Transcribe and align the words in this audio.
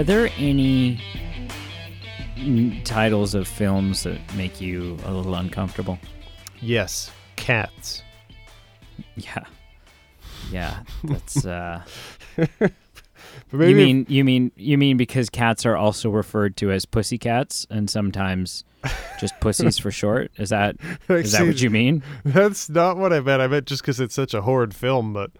Are 0.00 0.04
there 0.04 0.30
any 0.38 0.98
titles 2.84 3.34
of 3.34 3.46
films 3.46 4.04
that 4.04 4.18
make 4.34 4.58
you 4.58 4.96
a 5.04 5.12
little 5.12 5.34
uncomfortable? 5.34 5.98
Yes, 6.62 7.10
cats. 7.36 8.02
Yeah. 9.16 9.44
Yeah, 10.50 10.84
that's 11.04 11.44
uh 11.44 11.82
you 12.38 12.48
mean 13.52 14.06
you 14.08 14.24
mean 14.24 14.52
you 14.56 14.78
mean 14.78 14.96
because 14.96 15.28
cats 15.28 15.66
are 15.66 15.76
also 15.76 16.08
referred 16.08 16.56
to 16.56 16.72
as 16.72 16.86
pussy 16.86 17.18
cats 17.18 17.66
and 17.68 17.90
sometimes 17.90 18.64
just 19.20 19.38
pussies 19.40 19.78
for 19.78 19.90
short? 19.90 20.30
Is 20.38 20.48
that 20.48 20.76
is 21.10 21.32
that 21.32 21.46
what 21.46 21.60
you 21.60 21.68
mean? 21.68 22.02
That's 22.24 22.70
not 22.70 22.96
what 22.96 23.12
I 23.12 23.20
meant. 23.20 23.42
I 23.42 23.48
meant 23.48 23.66
just 23.66 23.82
because 23.82 24.00
it's 24.00 24.14
such 24.14 24.32
a 24.32 24.40
horrid 24.40 24.74
film, 24.74 25.12
but 25.12 25.30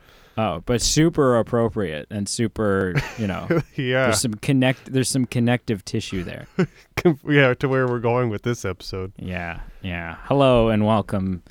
Oh, 0.40 0.62
but 0.64 0.80
super 0.80 1.36
appropriate 1.36 2.06
and 2.08 2.26
super, 2.26 2.94
you 3.18 3.26
know, 3.26 3.46
yeah, 3.76 4.04
there's 4.04 4.22
some 4.22 4.32
connect 4.32 4.90
there's 4.90 5.10
some 5.10 5.26
connective 5.26 5.84
tissue 5.84 6.22
there. 6.22 6.46
yeah, 7.28 7.52
to 7.52 7.68
where 7.68 7.86
we're 7.86 7.98
going 7.98 8.30
with 8.30 8.40
this 8.40 8.64
episode 8.64 9.12
Yeah. 9.18 9.60
Yeah. 9.82 10.16
Hello 10.22 10.70
and 10.70 10.86
welcome 10.86 11.42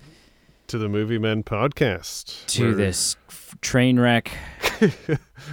to 0.68 0.80
the 0.80 0.90
Movie 0.90 1.20
Men 1.20 1.44
podcast. 1.44 2.48
to 2.48 2.64
where- 2.70 2.74
this 2.74 3.16
f- 3.28 3.56
train 3.62 4.00
wreck 4.00 4.32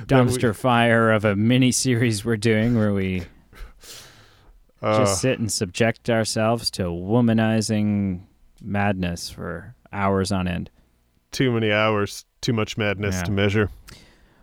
dumpster 0.06 0.56
fire 0.56 1.10
of 1.12 1.26
a 1.26 1.36
mini 1.36 1.72
series 1.72 2.24
we're 2.24 2.38
doing 2.38 2.74
where 2.74 2.94
we 2.94 3.24
uh, 4.80 4.96
just 5.04 5.20
sit 5.20 5.38
and 5.38 5.52
subject 5.52 6.08
ourselves 6.08 6.70
to 6.70 6.84
womanizing 6.84 8.22
madness 8.62 9.28
for 9.28 9.74
hours 9.92 10.32
on 10.32 10.48
end. 10.48 10.70
Too 11.36 11.52
many 11.52 11.70
hours, 11.70 12.24
too 12.40 12.54
much 12.54 12.78
madness 12.78 13.16
Yeah. 13.16 13.22
to 13.24 13.30
measure. 13.30 13.70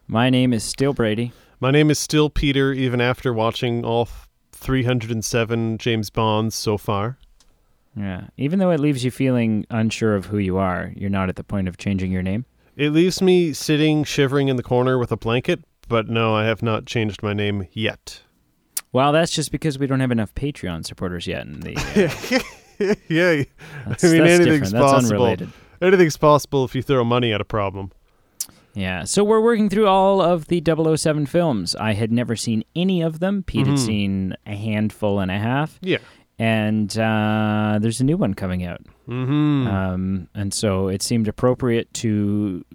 My 0.07 0.29
name 0.29 0.53
is 0.53 0.63
Still 0.63 0.93
Brady. 0.93 1.31
My 1.59 1.71
name 1.71 1.89
is 1.89 1.97
still 1.97 2.29
Peter, 2.29 2.71
even 2.71 3.01
after 3.01 3.33
watching 3.33 3.83
all 3.83 4.07
307 4.51 5.79
James 5.79 6.11
Bonds 6.11 6.53
so 6.53 6.77
far. 6.77 7.17
Yeah. 7.95 8.25
Even 8.37 8.59
though 8.59 8.69
it 8.69 8.79
leaves 8.79 9.03
you 9.03 9.09
feeling 9.09 9.65
unsure 9.71 10.15
of 10.15 10.27
who 10.27 10.37
you 10.37 10.57
are, 10.57 10.93
you're 10.95 11.09
not 11.09 11.29
at 11.29 11.35
the 11.35 11.43
point 11.43 11.67
of 11.67 11.77
changing 11.77 12.11
your 12.11 12.21
name. 12.21 12.45
It 12.75 12.91
leaves 12.91 13.23
me 13.23 13.53
sitting, 13.53 14.03
shivering 14.03 14.47
in 14.49 14.55
the 14.55 14.63
corner 14.63 14.99
with 14.99 15.11
a 15.11 15.17
blanket, 15.17 15.63
but 15.87 16.07
no, 16.07 16.35
I 16.35 16.45
have 16.45 16.61
not 16.61 16.85
changed 16.85 17.23
my 17.23 17.33
name 17.33 17.67
yet. 17.71 18.21
Well, 18.91 19.11
that's 19.11 19.31
just 19.31 19.51
because 19.51 19.79
we 19.79 19.87
don't 19.87 19.99
have 19.99 20.11
enough 20.11 20.35
Patreon 20.35 20.85
supporters 20.85 21.25
yet. 21.25 21.47
In 21.47 21.59
the 21.61 21.75
uh, 22.79 22.93
yeah, 23.09 23.43
that's, 23.87 24.03
I 24.03 24.09
mean, 24.09 24.21
anything's 24.27 24.71
possible. 24.71 25.15
unrelated. 25.15 25.49
Anything's 25.81 26.17
possible 26.17 26.63
if 26.65 26.75
you 26.75 26.81
throw 26.81 27.03
money 27.03 27.31
at 27.33 27.41
a 27.41 27.45
problem. 27.45 27.91
Yeah. 28.75 29.03
So 29.03 29.23
we're 29.23 29.41
working 29.41 29.69
through 29.69 29.87
all 29.87 30.19
of 30.21 30.47
the 30.47 30.59
007 30.59 31.27
films. 31.27 31.75
I 31.75 31.93
had 31.93 32.11
never 32.11 32.35
seen 32.35 32.63
any 32.75 33.01
of 33.01 33.19
them. 33.19 33.43
Pete 33.43 33.67
had 33.67 33.75
Mhm. 33.75 33.85
seen 33.85 34.35
a 34.47 34.55
handful 34.55 35.19
and 35.19 35.29
a 35.29 35.37
half. 35.37 35.77
Yeah. 35.81 35.99
And 36.39 36.97
uh, 36.97 37.77
there's 37.79 38.01
a 38.01 38.03
new 38.03 38.17
one 38.17 38.33
coming 38.33 38.63
out. 38.65 38.81
Mm-hmm. 39.07 39.67
Um, 39.67 40.27
and 40.33 40.51
so 40.53 40.87
it 40.87 41.03
seemed 41.03 41.27
appropriate 41.27 41.93
to 41.95 42.65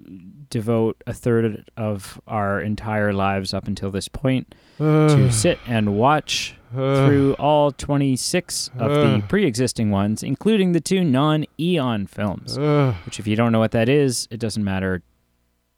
devote 0.51 1.03
a 1.07 1.13
third 1.13 1.69
of 1.77 2.21
our 2.29 2.61
entire 2.61 3.13
lives 3.13 3.53
up 3.53 3.67
until 3.67 3.91
this 3.91 4.07
point 4.09 4.55
to 4.79 5.33
sit 5.33 5.59
and 5.67 5.97
watch 5.99 6.55
Uh, 6.77 7.07
through 7.07 7.35
all 7.35 7.73
26 7.73 8.71
of 8.79 8.91
the 8.91 9.15
uh. 9.17 9.21
pre 9.27 9.45
existing 9.47 9.91
ones, 9.91 10.23
including 10.23 10.73
the 10.73 10.81
two 10.81 11.03
non 11.03 11.45
Eon 11.59 12.07
films. 12.07 12.59
Uh. 12.59 12.95
Which, 13.07 13.19
if 13.19 13.27
you 13.27 13.37
don't 13.37 13.53
know 13.53 13.59
what 13.59 13.71
that 13.73 13.89
is, 13.89 14.29
it 14.31 14.39
doesn't 14.39 14.63
matter. 14.65 15.03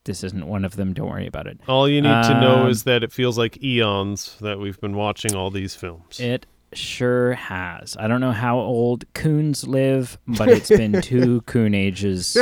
This 0.05 0.25
isn't 0.25 0.47
one 0.47 0.65
of 0.65 0.77
them. 0.77 0.93
Don't 0.95 1.09
worry 1.11 1.27
about 1.27 1.47
it. 1.47 1.61
all 1.69 1.89
you 1.89 2.01
need 2.01 2.09
to 2.25 2.41
know 2.41 2.63
Um, 2.65 2.69
is 2.71 2.85
that 2.85 3.03
it 3.05 3.13
feels 3.13 3.37
like 3.39 3.63
eons 3.63 4.37
that 4.41 4.59
we've 4.59 4.81
been 4.81 4.97
watching 4.97 5.35
all 5.37 5.51
these 5.51 5.75
films. 5.75 6.19
It 6.19 6.47
sure 6.73 7.35
has. 7.35 7.97
I 8.01 8.09
don't 8.09 8.21
know 8.23 8.33
how 8.33 8.59
old 8.59 9.05
coons 9.15 9.69
live, 9.69 10.19
but 10.27 10.49
it's 10.49 10.71
been 10.71 11.01
two 11.03 11.43
coon 11.43 11.75
ages, 11.75 12.37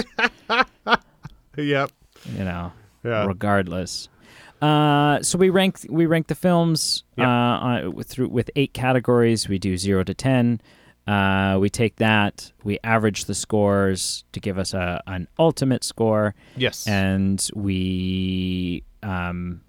yep. 1.56 1.90
you 2.36 2.44
know, 2.44 2.72
Yeah. 3.04 3.26
regardless. 3.26 4.08
Uh, 4.60 5.22
so 5.22 5.38
we 5.38 5.50
rank 5.50 5.78
we 5.88 6.06
rank 6.06 6.26
the 6.26 6.34
films 6.34 7.04
Yep. 7.16 7.26
uh, 7.26 7.30
on, 7.30 7.94
with, 7.94 8.08
through, 8.08 8.28
with 8.28 8.50
eight 8.56 8.74
categories. 8.74 9.48
We 9.48 9.58
do 9.58 9.76
zero 9.76 10.02
to 10.04 10.14
ten. 10.14 10.60
Uh, 11.06 11.56
we 11.58 11.70
take 11.70 11.96
that, 11.96 12.52
we 12.64 12.78
average 12.84 13.24
the 13.24 13.34
scores 13.34 14.24
to 14.32 14.40
give 14.40 14.58
us 14.58 14.74
a 14.74 15.02
an 15.06 15.26
ultimate 15.38 15.82
score, 15.84 16.34
Yes. 16.56 16.86
and 16.86 17.48
we 17.54 18.82
um, 19.02 19.62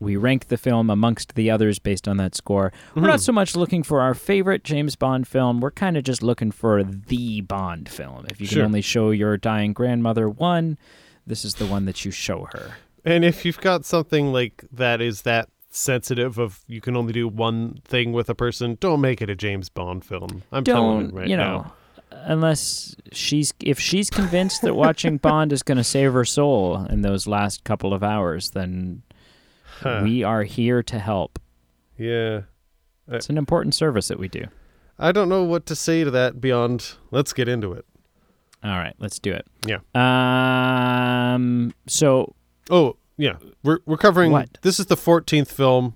we 0.00 0.16
rank 0.16 0.48
the 0.48 0.56
film 0.58 0.90
amongst 0.90 1.34
the 1.36 1.50
others 1.50 1.78
based 1.78 2.08
on 2.08 2.16
that 2.16 2.34
score. 2.34 2.72
We're 2.94 3.02
not 3.06 3.18
Mhm. 3.20 3.22
so 3.22 3.32
much 3.32 3.54
looking 3.56 3.82
for 3.82 4.00
our 4.00 4.12
favorite 4.14 4.64
James 4.64 4.96
Bond 4.96 5.26
film. 5.28 5.60
We're 5.60 5.70
kind 5.70 5.96
of 5.96 6.04
just 6.04 6.22
looking 6.22 6.50
for 6.50 6.82
the 6.82 7.42
Bond 7.42 7.88
film. 7.88 8.26
If 8.30 8.40
you 8.40 8.46
can 8.48 8.56
Sure. 8.56 8.64
only 8.64 8.82
show 8.82 9.10
your 9.10 9.36
dying 9.36 9.72
grandmother 9.72 10.28
one, 10.28 10.76
this 11.26 11.44
is 11.44 11.54
the 11.54 11.66
one 11.66 11.84
that 11.86 12.04
you 12.04 12.10
show 12.10 12.48
her. 12.52 12.72
And 13.06 13.24
if 13.24 13.44
you've 13.44 13.60
got 13.60 13.84
something 13.84 14.32
like 14.32 14.64
that 14.72 15.00
is 15.00 15.22
that 15.22 15.48
sensitive 15.70 16.38
of 16.38 16.60
you 16.66 16.80
can 16.80 16.96
only 16.96 17.12
do 17.12 17.28
one 17.28 17.80
thing 17.84 18.12
with 18.12 18.28
a 18.28 18.34
person, 18.34 18.76
don't 18.80 19.00
make 19.00 19.22
it 19.22 19.30
a 19.30 19.36
James 19.36 19.68
Bond 19.68 20.04
film. 20.04 20.42
I'm 20.52 20.64
telling 20.64 20.98
Don't 21.00 21.10
you 21.12 21.18
right 21.18 21.28
you 21.28 21.36
know? 21.36 21.72
Unless 22.10 22.96
she's 23.12 23.52
if 23.60 23.78
she's 23.78 24.10
convinced 24.10 24.62
that 24.62 24.74
watching 24.74 25.18
Bond 25.18 25.52
is 25.52 25.62
going 25.62 25.78
to 25.78 25.84
save 25.84 26.12
her 26.12 26.24
soul 26.24 26.84
in 26.86 27.02
those 27.02 27.26
last 27.26 27.64
couple 27.64 27.94
of 27.94 28.02
hours, 28.02 28.50
then 28.50 29.02
Huh. 29.80 30.00
we 30.02 30.22
are 30.22 30.42
here 30.44 30.82
to 30.84 30.98
help. 30.98 31.38
Yeah. 31.98 32.42
It's 33.08 33.28
an 33.28 33.36
important 33.36 33.74
service 33.74 34.08
that 34.08 34.18
we 34.18 34.26
do. 34.28 34.44
I 34.98 35.12
don't 35.12 35.28
know 35.28 35.44
what 35.44 35.66
to 35.66 35.76
say 35.76 36.02
to 36.02 36.10
that 36.12 36.40
beyond 36.40 36.94
let's 37.10 37.34
get 37.34 37.46
into 37.48 37.72
it. 37.72 37.84
All 38.64 38.70
right, 38.78 38.94
let's 38.98 39.18
do 39.18 39.32
it. 39.32 39.46
Yeah. 39.66 39.80
Um. 39.94 41.74
So 41.86 42.34
Oh, 42.70 42.96
yeah. 43.16 43.36
We're 43.62 43.78
we're 43.86 43.96
covering 43.96 44.32
What? 44.32 44.58
this 44.62 44.78
is 44.80 44.86
the 44.86 44.96
14th 44.96 45.48
film. 45.48 45.94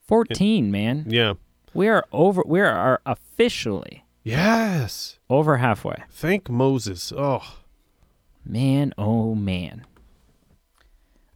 fourteen, 0.00 0.70
man. 0.70 1.06
Yeah. 1.08 1.34
We 1.74 1.88
are 1.88 2.04
over. 2.12 2.42
We 2.46 2.60
are 2.60 3.00
officially 3.06 4.04
Yes. 4.24 5.18
over 5.30 5.56
halfway. 5.58 5.96
Thank 6.10 6.50
Moses. 6.50 7.12
Oh. 7.16 7.58
Man, 8.44 8.92
oh 8.98 9.34
man. 9.34 9.86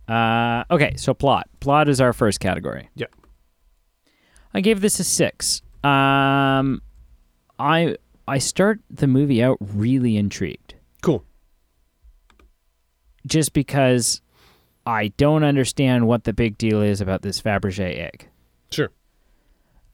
Uh. 0.09 0.65
Okay. 0.71 0.95
So 0.97 1.15
plot. 1.15 1.49
Plot 1.61 1.89
is 1.89 2.01
our 2.01 2.13
first 2.13 2.41
category. 2.41 2.89
Yeah. 2.95 3.07
I 4.55 4.61
gave 4.61 4.81
this 4.81 4.99
a 5.01 5.05
six. 5.05 5.63
Um. 5.85 6.83
I 7.59 7.97
I 8.29 8.39
start 8.39 8.81
the 8.91 9.07
movie 9.07 9.43
out 9.43 9.57
really 9.61 10.17
intrigued. 10.17 10.75
Cool. 11.03 11.25
just 13.27 13.53
because 13.53 14.21
I 14.87 15.09
don't 15.17 15.43
understand 15.43 16.07
what 16.07 16.25
the 16.25 16.33
big 16.33 16.57
deal 16.57 16.81
is 16.81 17.01
about 17.01 17.23
this 17.23 17.43
Fabergé 17.43 17.99
egg. 17.99 18.29
Sure. 18.71 18.91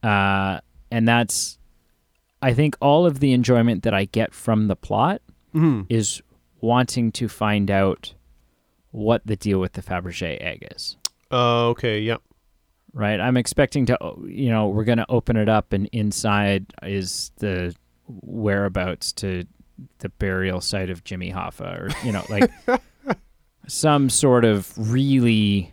Uh, 0.03 0.61
and 0.91 1.09
that's, 1.09 1.59
I 2.43 2.53
think, 2.53 2.77
all 2.81 3.07
of 3.07 3.21
the 3.21 3.33
enjoyment 3.33 3.83
that 3.85 3.95
I 3.95 4.05
get 4.05 4.35
from 4.35 4.69
the 4.69 4.77
plot 4.77 5.23
Mhm. 5.55 5.87
is 5.89 6.21
wanting 6.61 7.11
to 7.13 7.29
find 7.29 7.71
out 7.71 8.15
what 8.91 9.23
the 9.27 9.37
deal 9.37 9.59
with 9.61 9.73
the 9.73 9.83
Fabergé 9.83 10.37
egg 10.41 10.67
is. 10.77 10.97
Uh, 11.31 11.69
okay, 11.69 11.99
yeah. 12.01 12.17
Right? 12.93 13.19
I'm 13.19 13.39
expecting 13.39 13.87
to, 13.87 13.99
you 14.27 14.51
know, 14.51 14.69
we're 14.69 14.85
going 14.85 14.99
to 14.99 15.07
open 15.11 15.37
it 15.39 15.49
up, 15.49 15.73
and 15.73 15.87
inside 15.93 16.67
is 16.83 17.33
the 17.39 17.75
whereabouts 18.07 19.13
to 19.13 19.45
the 20.01 20.11
burial 20.11 20.61
site 20.61 20.91
of 20.91 21.03
Jimmy 21.05 21.33
Hoffa, 21.33 21.81
or, 21.81 21.89
you 22.07 22.13
know, 22.13 22.25
like 22.29 22.51
some 23.67 24.09
sort 24.11 24.45
of 24.45 24.73
really 24.77 25.73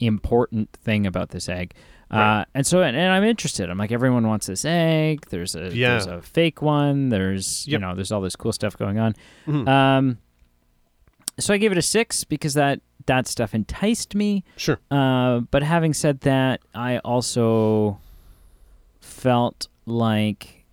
important 0.00 0.72
thing 0.72 1.06
about 1.06 1.30
this 1.30 1.48
egg. 1.48 1.74
Right. 2.10 2.40
Uh, 2.40 2.44
and 2.54 2.66
so, 2.66 2.82
and, 2.82 2.96
and 2.96 3.12
I'm 3.12 3.24
interested. 3.24 3.70
I'm 3.70 3.78
like, 3.78 3.90
everyone 3.92 4.26
wants 4.26 4.46
this 4.46 4.64
egg. 4.64 5.26
There's 5.30 5.54
a 5.56 5.74
Yeah. 5.74 5.90
there's 5.90 6.06
a 6.06 6.22
fake 6.22 6.60
one. 6.62 7.08
There's 7.08 7.66
you 7.66 7.78
know, 7.78 7.94
there's 7.94 8.12
all 8.12 8.20
this 8.20 8.36
cool 8.36 8.52
stuff 8.52 8.76
going 8.76 8.98
on. 8.98 9.14
Mhm. 9.46 9.68
Um, 9.68 10.18
so 11.38 11.52
I 11.54 11.58
gave 11.58 11.72
it 11.72 11.78
a 11.78 11.82
six 11.82 12.22
because 12.24 12.54
that 12.54 12.80
that 13.06 13.26
stuff 13.26 13.54
enticed 13.54 14.14
me. 14.14 14.44
Sure. 14.56 14.78
Uh, 14.90 15.40
but 15.50 15.62
having 15.62 15.92
said 15.92 16.20
that, 16.20 16.60
I 16.74 16.98
also 16.98 17.98
felt 19.00 19.68
like 19.86 20.64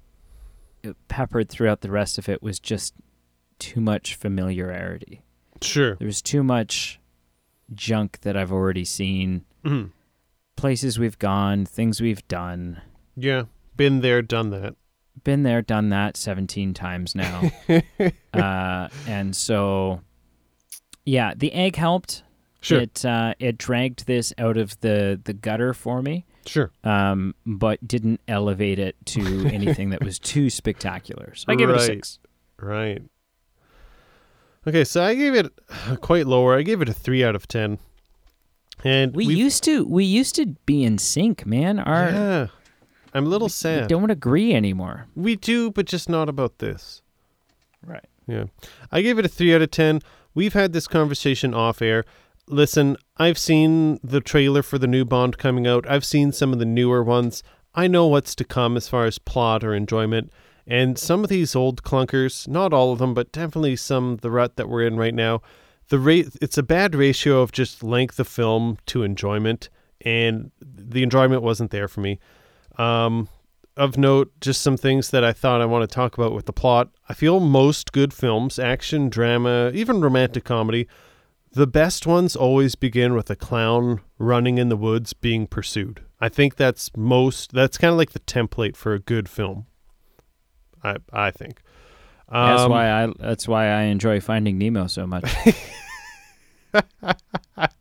peppered 1.07 1.49
throughout 1.49 1.81
the 1.81 1.91
rest 1.91 2.17
of 2.17 2.27
it 2.29 2.41
was 2.41 2.59
just 2.59 2.93
too 3.59 3.81
much 3.81 4.15
familiarity. 4.15 5.21
Sure. 5.61 5.95
There 5.95 6.05
was 6.07 6.21
too 6.21 6.43
much 6.43 6.99
junk 7.73 8.19
that 8.21 8.35
I've 8.35 8.51
already 8.51 8.85
seen, 8.85 9.45
Mhm. 9.63 9.91
places 10.55 10.99
we've 10.99 11.19
gone, 11.19 11.65
things 11.65 12.01
we've 12.01 12.27
done. 12.27 12.81
Yeah. 13.15 13.43
Been 13.77 14.01
there, 14.01 14.21
done 14.21 14.49
that. 14.51 14.75
Been 15.23 15.43
there, 15.43 15.61
done 15.61 15.89
that 15.89 16.17
17 16.17 16.73
times 16.73 17.15
now. 17.15 17.51
uh, 18.33 18.87
and 19.07 19.35
so, 19.35 20.01
yeah, 21.05 21.33
the 21.35 21.51
egg 21.53 21.75
helped. 21.75 22.23
Sure. 22.61 22.81
It 22.81 23.03
uh, 23.05 23.33
it 23.39 23.57
dragged 23.57 24.05
this 24.05 24.33
out 24.37 24.55
of 24.55 24.79
the 24.81 25.19
the 25.23 25.33
gutter 25.33 25.73
for 25.73 26.01
me. 26.01 26.25
Sure. 26.45 26.71
um, 26.83 27.35
but 27.45 27.87
didn't 27.87 28.19
elevate 28.27 28.79
it 28.79 28.95
to 29.05 29.45
anything 29.47 29.91
that 29.91 30.03
was 30.03 30.17
too 30.19 30.49
spectacular. 30.49 31.33
So 31.35 31.45
I 31.49 31.55
gave 31.55 31.69
it 31.69 31.75
a 31.75 31.79
six. 31.79 32.17
Right. 32.59 33.03
Okay, 34.67 34.83
so 34.83 35.03
I 35.03 35.15
gave 35.15 35.33
it 35.33 35.51
quite 36.01 36.27
lower. 36.27 36.55
I 36.55 36.61
gave 36.61 36.81
it 36.81 36.89
a 36.89 36.93
three 36.93 37.23
out 37.23 37.35
of 37.35 37.47
ten. 37.47 37.79
And 38.83 39.15
We 39.15 39.25
used 39.25 39.63
to 39.65 39.85
we 39.85 40.05
used 40.05 40.35
to 40.35 40.47
be 40.65 40.83
in 40.83 40.97
sync, 40.97 41.45
man. 41.45 41.79
Our 41.79 42.09
yeah, 42.09 42.47
I'm 43.13 43.25
a 43.25 43.29
little 43.29 43.47
we 43.47 43.51
sad. 43.51 43.83
We 43.83 43.87
don't 43.87 44.09
agree 44.11 44.53
anymore. 44.53 45.07
We 45.15 45.35
do, 45.35 45.71
but 45.71 45.85
just 45.85 46.09
not 46.09 46.29
about 46.29 46.59
this. 46.59 47.01
Right. 47.85 48.05
Yeah. 48.27 48.45
I 48.91 49.01
gave 49.01 49.17
it 49.19 49.25
a 49.25 49.29
3 49.29 49.55
out 49.55 49.61
of 49.61 49.71
10. 49.71 50.01
We've 50.33 50.53
had 50.53 50.73
this 50.73 50.87
conversation 50.87 51.53
off 51.53 51.81
air. 51.81 52.05
Listen, 52.47 52.95
I've 53.17 53.37
seen 53.37 53.99
the 54.03 54.21
trailer 54.21 54.61
for 54.63 54.77
the 54.77 54.87
new 54.87 55.03
Bond 55.03 55.37
coming 55.37 55.67
out. 55.67 55.85
I've 55.89 56.05
seen 56.05 56.31
some 56.31 56.53
of 56.53 56.59
the 56.59 56.65
newer 56.65 57.03
ones. 57.03 57.43
I 57.73 57.87
know 57.87 58.07
what's 58.07 58.35
to 58.35 58.43
come 58.43 58.77
as 58.77 58.87
far 58.87 59.05
as 59.05 59.17
plot 59.17 59.63
or 59.63 59.73
enjoyment. 59.73 60.31
And 60.67 60.97
some 60.97 61.23
of 61.23 61.29
these 61.29 61.55
old 61.55 61.83
clunkers, 61.83 62.47
not 62.47 62.73
all 62.73 62.91
of 62.91 62.99
them, 62.99 63.13
but 63.13 63.31
definitely 63.31 63.75
some 63.75 64.17
the 64.17 64.31
rut 64.31 64.55
that 64.57 64.69
we're 64.69 64.85
in 64.85 64.97
right 64.97 65.13
now, 65.13 65.41
the 65.89 65.99
rate 65.99 66.29
it's 66.41 66.57
a 66.57 66.63
bad 66.63 66.95
ratio 66.95 67.41
of 67.41 67.51
just 67.51 67.83
length 67.83 68.19
of 68.19 68.27
film 68.27 68.77
to 68.87 69.03
enjoyment 69.03 69.69
and 70.01 70.51
the 70.61 71.03
enjoyment 71.03 71.41
wasn't 71.41 71.71
there 71.71 71.87
for 71.87 72.01
me. 72.01 72.19
Um 72.77 73.27
of 73.77 73.97
note, 73.97 74.31
just 74.41 74.61
some 74.61 74.77
things 74.77 75.11
that 75.11 75.23
I 75.23 75.31
thought 75.31 75.61
I 75.61 75.65
want 75.65 75.89
to 75.89 75.93
talk 75.93 76.17
about 76.17 76.33
with 76.33 76.45
the 76.45 76.53
plot. 76.53 76.89
I 77.07 77.13
feel 77.13 77.39
most 77.39 77.93
good 77.93 78.13
films, 78.13 78.59
action, 78.59 79.09
drama, 79.09 79.71
even 79.73 80.01
romantic 80.01 80.43
comedy, 80.43 80.87
the 81.53 81.67
best 81.67 82.07
ones 82.07 82.35
always 82.35 82.75
begin 82.75 83.13
with 83.13 83.29
a 83.29 83.35
clown 83.35 84.01
running 84.17 84.57
in 84.57 84.69
the 84.69 84.77
woods 84.77 85.13
being 85.13 85.47
pursued. 85.47 86.01
I 86.19 86.29
think 86.29 86.55
that's 86.55 86.95
most 86.95 87.51
that's 87.51 87.77
kind 87.77 87.91
of 87.91 87.97
like 87.97 88.11
the 88.11 88.19
template 88.19 88.75
for 88.75 88.93
a 88.93 88.99
good 88.99 89.27
film. 89.27 89.65
I 90.83 90.97
I 91.11 91.31
think. 91.31 91.61
that's 92.31 92.61
Um, 92.61 92.71
why 92.71 92.89
I 93.03 93.13
that's 93.19 93.47
why 93.47 93.67
I 93.67 93.83
enjoy 93.83 94.19
Finding 94.21 94.57
Nemo 94.57 94.87
so 94.87 95.05
much. 95.07 95.25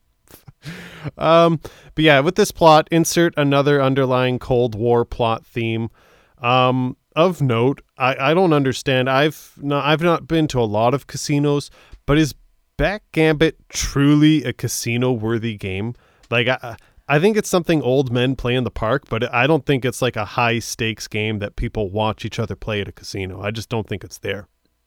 Um, 1.16 1.60
but 1.94 2.04
yeah, 2.04 2.20
with 2.20 2.34
this 2.34 2.52
plot, 2.52 2.86
insert 2.90 3.32
another 3.38 3.80
underlying 3.82 4.38
Cold 4.38 4.74
War 4.74 5.06
plot 5.06 5.46
theme. 5.46 5.88
Um, 6.38 6.96
of 7.16 7.40
note, 7.40 7.80
I, 7.96 8.30
I 8.30 8.34
don't 8.34 8.52
understand. 8.52 9.08
I've 9.08 9.52
not 9.56 9.84
I've 9.86 10.02
not 10.02 10.28
been 10.28 10.46
to 10.48 10.60
a 10.60 10.64
lot 10.68 10.92
of 10.92 11.06
casinos, 11.06 11.70
but 12.04 12.18
is 12.18 12.34
Backgammon 12.76 13.52
truly 13.70 14.44
a 14.44 14.52
casino 14.52 15.10
worthy 15.12 15.56
game? 15.56 15.94
Like 16.30 16.48
I 16.48 16.76
I 17.10 17.18
think 17.18 17.36
it's 17.36 17.48
something 17.48 17.82
old 17.82 18.12
men 18.12 18.36
play 18.36 18.54
in 18.54 18.64
the 18.64 18.70
park, 18.70 19.04
but 19.10 19.32
I 19.34 19.46
don't 19.46 19.66
think 19.66 19.84
it's 19.84 20.00
like 20.00 20.16
a 20.16 20.24
high 20.24 20.60
stakes 20.60 21.08
game 21.08 21.40
that 21.40 21.56
people 21.56 21.90
watch 21.90 22.24
each 22.24 22.38
other 22.38 22.54
play 22.54 22.80
at 22.80 22.88
a 22.88 22.92
casino. 22.92 23.42
I 23.42 23.50
just 23.50 23.68
don't 23.68 23.88
think 23.88 24.04
it's 24.04 24.18
there. 24.18 24.46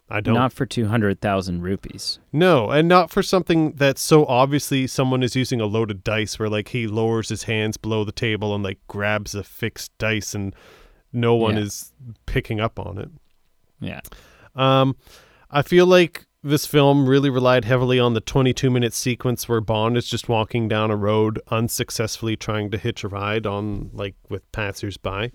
I 0.09 0.21
don't. 0.21 0.33
Not 0.35 0.53
for 0.53 0.65
two 0.65 0.87
hundred 0.87 1.21
thousand 1.21 1.61
rupees. 1.63 2.19
No, 2.31 2.69
and 2.71 2.87
not 2.87 3.09
for 3.11 3.23
something 3.23 3.73
that's 3.73 4.01
so 4.01 4.25
obviously 4.25 4.85
someone 4.87 5.23
is 5.23 5.35
using 5.35 5.59
a 5.59 5.65
loaded 5.65 6.03
dice 6.03 6.37
where 6.39 6.49
like 6.49 6.69
he 6.69 6.87
lowers 6.87 7.29
his 7.29 7.43
hands 7.43 7.77
below 7.77 8.03
the 8.03 8.11
table 8.11 8.53
and 8.55 8.63
like 8.63 8.79
grabs 8.87 9.33
a 9.35 9.43
fixed 9.43 9.91
dice 9.97 10.33
and 10.35 10.55
no 11.11 11.35
one 11.35 11.55
Yeah. 11.55 11.63
is 11.63 11.93
picking 12.25 12.59
up 12.59 12.79
on 12.79 12.97
it. 12.99 13.09
Yeah. 13.79 14.01
Um 14.55 14.95
I 15.49 15.61
feel 15.61 15.85
like 15.87 16.25
this 16.43 16.65
film 16.65 17.07
really 17.07 17.29
relied 17.29 17.63
heavily 17.63 17.99
on 17.99 18.13
the 18.13 18.19
22 18.21 18.69
minute 18.69 18.93
sequence 18.93 19.47
where 19.47 19.61
Bond 19.61 19.95
is 19.95 20.07
just 20.07 20.27
walking 20.27 20.67
down 20.67 20.91
a 20.91 20.95
road 20.95 21.39
unsuccessfully 21.47 22.35
trying 22.35 22.69
to 22.71 22.77
hitch 22.77 23.03
a 23.03 23.07
ride 23.07 23.45
on 23.45 23.89
like 23.93 24.15
with 24.29 24.49
passersby. 24.51 25.31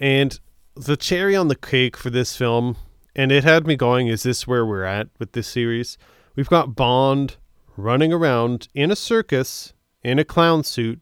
And 0.00 0.38
the 0.74 0.96
cherry 0.96 1.36
on 1.36 1.48
the 1.48 1.54
cake 1.54 1.96
for 1.96 2.10
this 2.10 2.36
film, 2.36 2.76
and 3.14 3.30
it 3.30 3.44
had 3.44 3.66
me 3.66 3.76
going, 3.76 4.08
is 4.08 4.24
this 4.24 4.46
where 4.46 4.66
we're 4.66 4.84
at 4.84 5.08
with 5.18 5.32
this 5.32 5.46
series? 5.46 5.96
We've 6.34 6.48
got 6.48 6.74
Bond 6.74 7.36
running 7.76 8.12
around 8.12 8.68
in 8.74 8.90
a 8.90 8.96
circus 8.96 9.72
in 10.02 10.18
a 10.18 10.24
clown 10.24 10.64
suit, 10.64 11.00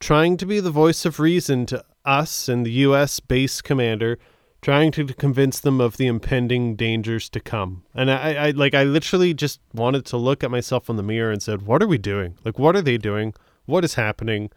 trying 0.00 0.36
to 0.38 0.46
be 0.46 0.60
the 0.60 0.70
voice 0.70 1.04
of 1.04 1.20
reason 1.20 1.66
to 1.66 1.84
us 2.04 2.48
and 2.48 2.64
the 2.64 2.72
US 2.72 3.20
base 3.20 3.60
commander, 3.60 4.18
trying 4.62 4.90
to 4.92 5.06
convince 5.06 5.60
them 5.60 5.80
of 5.80 5.96
the 5.96 6.06
impending 6.06 6.76
dangers 6.76 7.28
to 7.30 7.40
come. 7.40 7.84
And 7.94 8.10
I, 8.10 8.34
I 8.34 8.50
like 8.50 8.74
I 8.74 8.84
literally 8.84 9.34
just 9.34 9.60
wanted 9.72 10.04
to 10.06 10.16
look 10.16 10.42
at 10.42 10.50
myself 10.50 10.88
in 10.88 10.96
the 10.96 11.02
mirror 11.02 11.30
and 11.30 11.42
said, 11.42 11.62
What 11.62 11.82
are 11.82 11.86
we 11.86 11.98
doing? 11.98 12.36
Like 12.44 12.58
what 12.58 12.74
are 12.76 12.82
they 12.82 12.98
doing? 12.98 13.34
What 13.66 13.84
is 13.84 13.94
happening? 13.94 14.50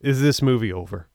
Is 0.00 0.20
this 0.20 0.42
movie 0.42 0.72
over? 0.72 1.08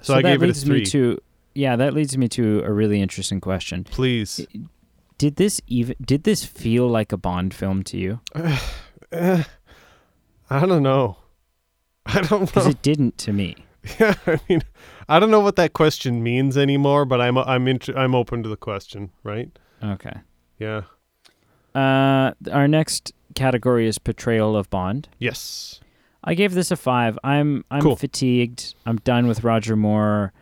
So, 0.00 0.14
I 0.14 0.22
that 0.22 0.28
gave 0.28 0.42
it 0.42 0.44
a 0.44 0.48
leads 0.48 0.64
three. 0.64 0.78
me 0.80 0.84
to 0.86 1.18
yeah, 1.54 1.76
that 1.76 1.92
leads 1.92 2.16
me 2.16 2.28
to 2.28 2.62
a 2.64 2.72
really 2.72 3.00
interesting 3.00 3.40
question. 3.40 3.84
Please. 3.84 4.46
Did 5.18 5.36
this 5.36 5.60
even 5.66 5.94
did 6.04 6.24
this 6.24 6.44
feel 6.44 6.88
like 6.88 7.12
a 7.12 7.16
Bond 7.16 7.54
film 7.54 7.82
to 7.84 7.98
you? 7.98 8.20
Eh, 9.12 9.44
I 10.50 10.66
don't 10.66 10.82
know. 10.82 11.18
I 12.06 12.22
don't 12.22 12.46
Because 12.46 12.66
it 12.66 12.82
didn't 12.82 13.18
to 13.18 13.32
me. 13.32 13.56
Yeah, 13.98 14.14
I 14.26 14.38
mean, 14.48 14.62
I 15.08 15.18
don't 15.20 15.30
know 15.30 15.40
what 15.40 15.56
that 15.56 15.72
question 15.72 16.22
means 16.22 16.56
anymore, 16.56 17.04
but 17.04 17.20
I'm 17.20 17.36
I'm 17.38 17.66
int- 17.68 17.88
I'm 17.96 18.14
open 18.14 18.42
to 18.42 18.48
the 18.48 18.56
question, 18.56 19.10
right? 19.24 19.50
Okay. 19.82 20.14
Yeah. 20.58 20.82
Uh, 21.74 22.32
our 22.50 22.68
next 22.68 23.12
category 23.34 23.86
is 23.86 23.98
portrayal 23.98 24.56
of 24.56 24.68
Bond. 24.70 25.08
Yes. 25.18 25.80
I 26.24 26.34
gave 26.34 26.54
this 26.54 26.70
a 26.70 26.76
five. 26.76 27.18
I'm 27.24 27.64
I'm 27.70 27.82
Cool. 27.82 27.96
fatigued. 27.96 28.74
I'm 28.86 28.98
done 28.98 29.26
with 29.26 29.42
Roger 29.42 29.74
Moore. 29.76 30.32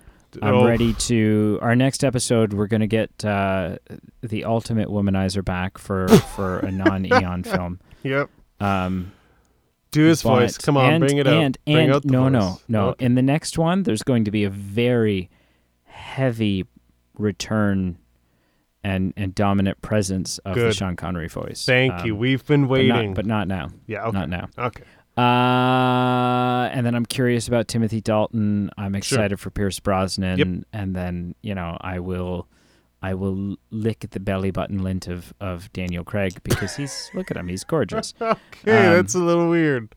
I'm 0.42 0.54
Oh, 0.54 0.66
ready 0.66 0.92
to. 0.94 1.58
Our 1.62 1.74
next 1.74 2.04
episode, 2.04 2.52
we're 2.52 2.66
gonna 2.66 2.86
get 2.86 3.24
uh, 3.24 3.76
the 4.20 4.44
ultimate 4.44 4.88
womanizer 4.88 5.44
back 5.44 5.78
for 5.78 6.06
for 6.08 6.58
a 6.60 6.70
non-Eon 6.70 7.42
film. 7.44 7.80
Yep. 8.02 8.28
Um, 8.60 9.12
Do 9.90 10.04
his 10.04 10.22
but- 10.22 10.28
voice. 10.36 10.58
Come 10.58 10.76
on, 10.76 10.92
and, 10.94 11.00
bring 11.00 11.18
it 11.18 11.26
out. 11.26 11.42
And 11.42 11.58
bring 11.64 11.76
and 11.78 11.92
out 11.94 12.02
the 12.02 12.12
no, 12.12 12.28
no, 12.28 12.60
no. 12.68 12.88
Okay. 12.90 13.04
In 13.04 13.14
the 13.16 13.22
next 13.22 13.58
one, 13.58 13.82
there's 13.82 14.02
going 14.02 14.24
to 14.24 14.30
be 14.30 14.44
a 14.44 14.50
very 14.50 15.28
heavy 15.84 16.64
return 17.18 17.98
and 18.82 19.12
and 19.16 19.34
dominant 19.34 19.82
presence 19.82 20.38
of 20.38 20.54
the 20.56 20.72
Sean 20.72 20.96
Connery 20.96 21.28
voice. 21.28 21.64
Thank 21.66 22.04
you. 22.04 22.14
Um, 22.14 22.18
We've 22.20 22.44
been 22.46 22.66
but 22.66 22.82
not- 22.84 22.94
waiting. 22.96 23.14
but 23.14 23.26
not 23.26 23.48
now. 23.48 23.68
yeah. 23.86 24.04
Okay. 24.06 24.18
Not 24.18 24.28
now. 24.28 24.48
Okay. 24.58 24.84
Uh, 25.18 26.68
and 26.72 26.86
then 26.86 26.94
I'm 26.94 27.04
curious 27.04 27.46
about 27.48 27.68
Timothy 27.68 28.00
Dalton. 28.00 28.70
I'm 28.78 28.92
Sure. 28.92 28.98
excited 28.98 29.38
for 29.40 29.50
Pierce 29.50 29.78
Brosnan. 29.80 30.38
Yep. 30.38 30.48
And 30.72 30.94
then 30.96 31.34
you 31.42 31.54
know 31.54 31.76
I 31.80 31.98
will, 31.98 32.48
I 33.02 33.14
will 33.14 33.56
lick 33.70 34.04
at 34.04 34.10
the 34.10 34.20
belly 34.20 34.50
button 34.50 34.82
lint 34.82 35.06
of 35.08 35.32
of 35.40 35.72
Daniel 35.72 36.04
Craig 36.04 36.40
because 36.42 36.76
he's 36.76 37.10
look 37.14 37.30
at 37.30 37.36
him, 37.36 37.48
he's 37.48 37.64
gorgeous. 37.64 38.14
Okay, 38.20 38.36
Um, 38.88 38.94
that's 38.94 39.14
a 39.14 39.18
little 39.18 39.48
weird. 39.48 39.94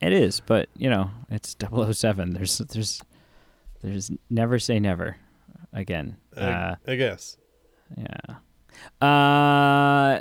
It 0.00 0.12
is, 0.12 0.40
but 0.40 0.68
you 0.76 0.90
know 0.90 1.10
it's 1.30 1.56
007. 1.58 2.34
There's 2.34 2.58
there's 2.58 3.02
there's 3.82 4.10
never 4.28 4.58
say 4.58 4.78
never 4.78 5.16
again. 5.72 6.16
Uh, 6.36 6.74
I, 6.86 6.92
I 6.92 6.96
guess. 6.96 7.36
yeah. 7.96 8.36
Uh 9.06 10.20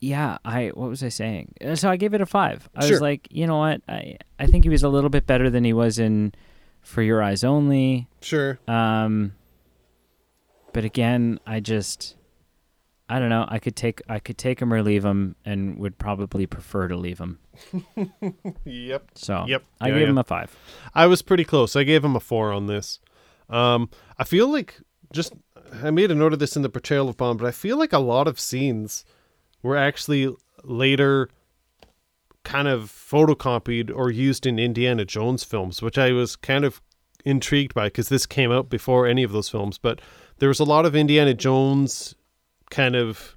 yeah, 0.00 0.38
I 0.44 0.68
what 0.74 0.88
was 0.88 1.04
I 1.04 1.08
saying? 1.10 1.54
Uh, 1.64 1.76
So 1.76 1.88
I 1.88 1.96
gave 1.96 2.12
it 2.14 2.20
a 2.20 2.26
5. 2.26 2.68
I 2.74 2.80
Sure. 2.82 2.90
was 2.90 3.00
like, 3.00 3.28
you 3.30 3.46
know 3.46 3.58
what? 3.58 3.82
I 3.88 4.16
I 4.38 4.46
think 4.46 4.64
he 4.64 4.70
was 4.70 4.82
a 4.82 4.88
little 4.88 5.10
bit 5.10 5.26
better 5.26 5.48
than 5.50 5.62
he 5.64 5.72
was 5.72 5.98
in 5.98 6.32
For 6.80 7.02
Your 7.02 7.22
Eyes 7.22 7.44
Only. 7.44 8.08
Sure. 8.20 8.58
Um 8.66 9.34
but 10.72 10.84
again, 10.84 11.38
I 11.46 11.60
just 11.60 12.16
I 13.08 13.18
don't 13.18 13.28
know. 13.28 13.44
I 13.48 13.58
could 13.58 13.76
take 13.76 14.00
I 14.08 14.18
could 14.18 14.38
take 14.38 14.60
him 14.60 14.72
or 14.72 14.82
leave 14.82 15.04
him 15.04 15.36
and 15.44 15.78
would 15.78 15.98
probably 15.98 16.46
prefer 16.46 16.88
to 16.88 16.96
leave 16.96 17.18
him. 17.18 17.38
Yep. 18.64 19.10
So 19.14 19.44
Yep. 19.46 19.62
I 19.80 19.88
Yeah, 19.88 19.94
gave 19.94 20.02
yeah. 20.02 20.08
him 20.10 20.18
a 20.18 20.24
5. 20.24 20.56
I 20.94 21.06
was 21.06 21.22
pretty 21.22 21.44
close. 21.44 21.76
I 21.76 21.82
gave 21.84 22.04
him 22.04 22.16
a 22.16 22.20
four 22.20 22.52
on 22.52 22.66
this. 22.66 23.00
Um, 23.50 23.90
I 24.18 24.24
feel 24.24 24.48
like 24.50 24.80
just 25.12 25.34
I 25.82 25.90
made 25.90 26.10
a 26.10 26.14
note 26.14 26.32
of 26.32 26.38
this 26.38 26.56
in 26.56 26.62
the 26.62 26.68
portrayal 26.70 27.08
of 27.08 27.16
Bond, 27.16 27.38
but 27.38 27.46
I 27.46 27.50
feel 27.50 27.76
like 27.78 27.92
a 27.92 27.98
lot 27.98 28.26
of 28.28 28.40
scenes 28.40 29.04
were 29.62 29.76
actually 29.76 30.34
later 30.64 31.28
kind 32.44 32.66
of 32.68 32.90
photocopied 32.90 33.94
or 33.94 34.10
used 34.10 34.46
in 34.46 34.58
Indiana 34.58 35.04
Jones 35.04 35.44
films, 35.44 35.82
which 35.82 35.98
I 35.98 36.12
was 36.12 36.34
kind 36.36 36.64
of 36.64 36.80
intrigued 37.24 37.74
by 37.74 37.86
because 37.86 38.08
this 38.08 38.26
came 38.26 38.50
out 38.50 38.68
before 38.68 39.06
any 39.06 39.22
of 39.22 39.32
those 39.32 39.48
films. 39.48 39.78
But 39.78 40.00
there 40.42 40.48
was 40.48 40.58
a 40.58 40.64
lot 40.64 40.84
of 40.84 40.96
Indiana 40.96 41.34
Jones 41.34 42.16
kind 42.68 42.96
of 42.96 43.36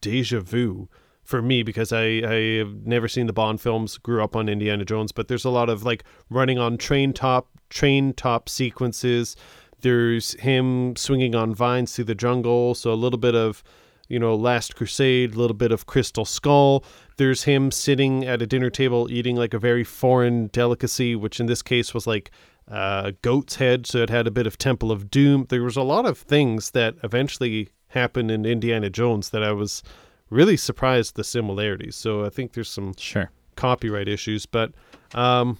deja 0.00 0.40
vu 0.40 0.88
for 1.22 1.42
me 1.42 1.62
because 1.62 1.92
I, 1.92 2.04
I 2.04 2.56
have 2.56 2.86
never 2.86 3.06
seen 3.06 3.26
the 3.26 3.34
Bond 3.34 3.60
films, 3.60 3.98
grew 3.98 4.24
up 4.24 4.34
on 4.34 4.48
Indiana 4.48 4.86
Jones, 4.86 5.12
but 5.12 5.28
there's 5.28 5.44
a 5.44 5.50
lot 5.50 5.68
of 5.68 5.84
like 5.84 6.04
running 6.30 6.58
on 6.58 6.78
train 6.78 7.12
top 7.12 7.48
train 7.68 8.14
top 8.14 8.48
sequences. 8.48 9.36
There's 9.82 10.32
him 10.40 10.96
swinging 10.96 11.34
on 11.34 11.54
vines 11.54 11.94
through 11.94 12.06
the 12.06 12.14
jungle, 12.14 12.74
so 12.74 12.90
a 12.90 12.94
little 12.94 13.18
bit 13.18 13.34
of 13.34 13.62
you 14.08 14.18
know 14.18 14.34
Last 14.34 14.74
Crusade, 14.74 15.34
a 15.34 15.38
little 15.38 15.54
bit 15.54 15.70
of 15.70 15.84
Crystal 15.84 16.24
Skull. 16.24 16.82
There's 17.18 17.42
him 17.42 17.70
sitting 17.70 18.24
at 18.24 18.40
a 18.40 18.46
dinner 18.46 18.70
table 18.70 19.06
eating 19.10 19.36
like 19.36 19.52
a 19.52 19.58
very 19.58 19.84
foreign 19.84 20.46
delicacy, 20.46 21.14
which 21.14 21.40
in 21.40 21.44
this 21.44 21.60
case 21.60 21.92
was 21.92 22.06
like 22.06 22.30
uh, 22.72 23.12
goat's 23.20 23.56
head, 23.56 23.86
so 23.86 23.98
it 23.98 24.08
had 24.10 24.26
a 24.26 24.30
bit 24.30 24.46
of 24.46 24.56
Temple 24.56 24.90
of 24.90 25.10
Doom. 25.10 25.46
There 25.50 25.62
was 25.62 25.76
a 25.76 25.82
lot 25.82 26.06
of 26.06 26.16
things 26.16 26.70
that 26.70 26.94
eventually 27.04 27.68
happened 27.88 28.30
in 28.30 28.46
Indiana 28.46 28.88
Jones 28.88 29.28
that 29.30 29.42
I 29.42 29.52
was 29.52 29.82
really 30.30 30.56
surprised 30.56 31.14
the 31.14 31.24
similarities. 31.24 31.94
So 31.94 32.24
I 32.24 32.30
think 32.30 32.54
there's 32.54 32.70
some 32.70 32.94
Sure. 32.96 33.30
copyright 33.56 34.08
issues, 34.08 34.46
but 34.46 34.72
um, 35.14 35.58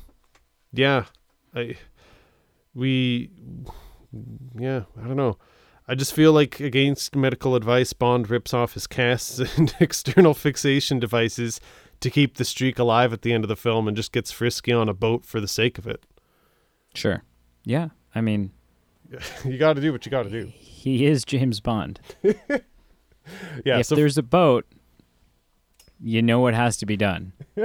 yeah, 0.72 1.04
I 1.54 1.76
we 2.74 3.30
yeah, 4.58 4.84
I 4.98 5.06
don't 5.06 5.16
know. 5.16 5.36
I 5.86 5.94
just 5.94 6.14
feel 6.14 6.32
like 6.32 6.60
against 6.60 7.14
medical 7.14 7.54
advice, 7.56 7.92
Bond 7.92 8.30
rips 8.30 8.54
off 8.54 8.72
his 8.74 8.86
casts 8.86 9.38
and 9.58 9.74
external 9.80 10.32
fixation 10.32 10.98
devices 10.98 11.60
to 12.00 12.10
keep 12.10 12.36
the 12.36 12.44
streak 12.44 12.78
alive 12.78 13.12
at 13.12 13.20
the 13.22 13.32
end 13.32 13.44
of 13.44 13.48
the 13.48 13.56
film 13.56 13.86
and 13.86 13.96
just 13.96 14.12
gets 14.12 14.32
frisky 14.32 14.72
on 14.72 14.88
a 14.88 14.94
boat 14.94 15.26
for 15.26 15.40
the 15.40 15.48
sake 15.48 15.76
of 15.78 15.86
it. 15.86 16.04
Sure. 16.94 17.22
Yeah. 17.64 17.88
I 18.14 18.20
mean, 18.20 18.50
you 19.44 19.58
got 19.58 19.74
to 19.74 19.80
do 19.80 19.92
what 19.92 20.04
you 20.06 20.10
got 20.10 20.24
to 20.24 20.30
do. 20.30 20.46
he 20.54 21.06
is 21.06 21.24
James 21.24 21.60
Bond. 21.60 22.00
Yeah, 23.64 23.78
if 23.78 23.86
so, 23.86 23.94
there's 23.94 24.18
a 24.18 24.22
boat, 24.22 24.66
you 26.02 26.22
know 26.22 26.40
what 26.40 26.54
has 26.54 26.76
to 26.78 26.86
be 26.86 26.96
done. 26.96 27.32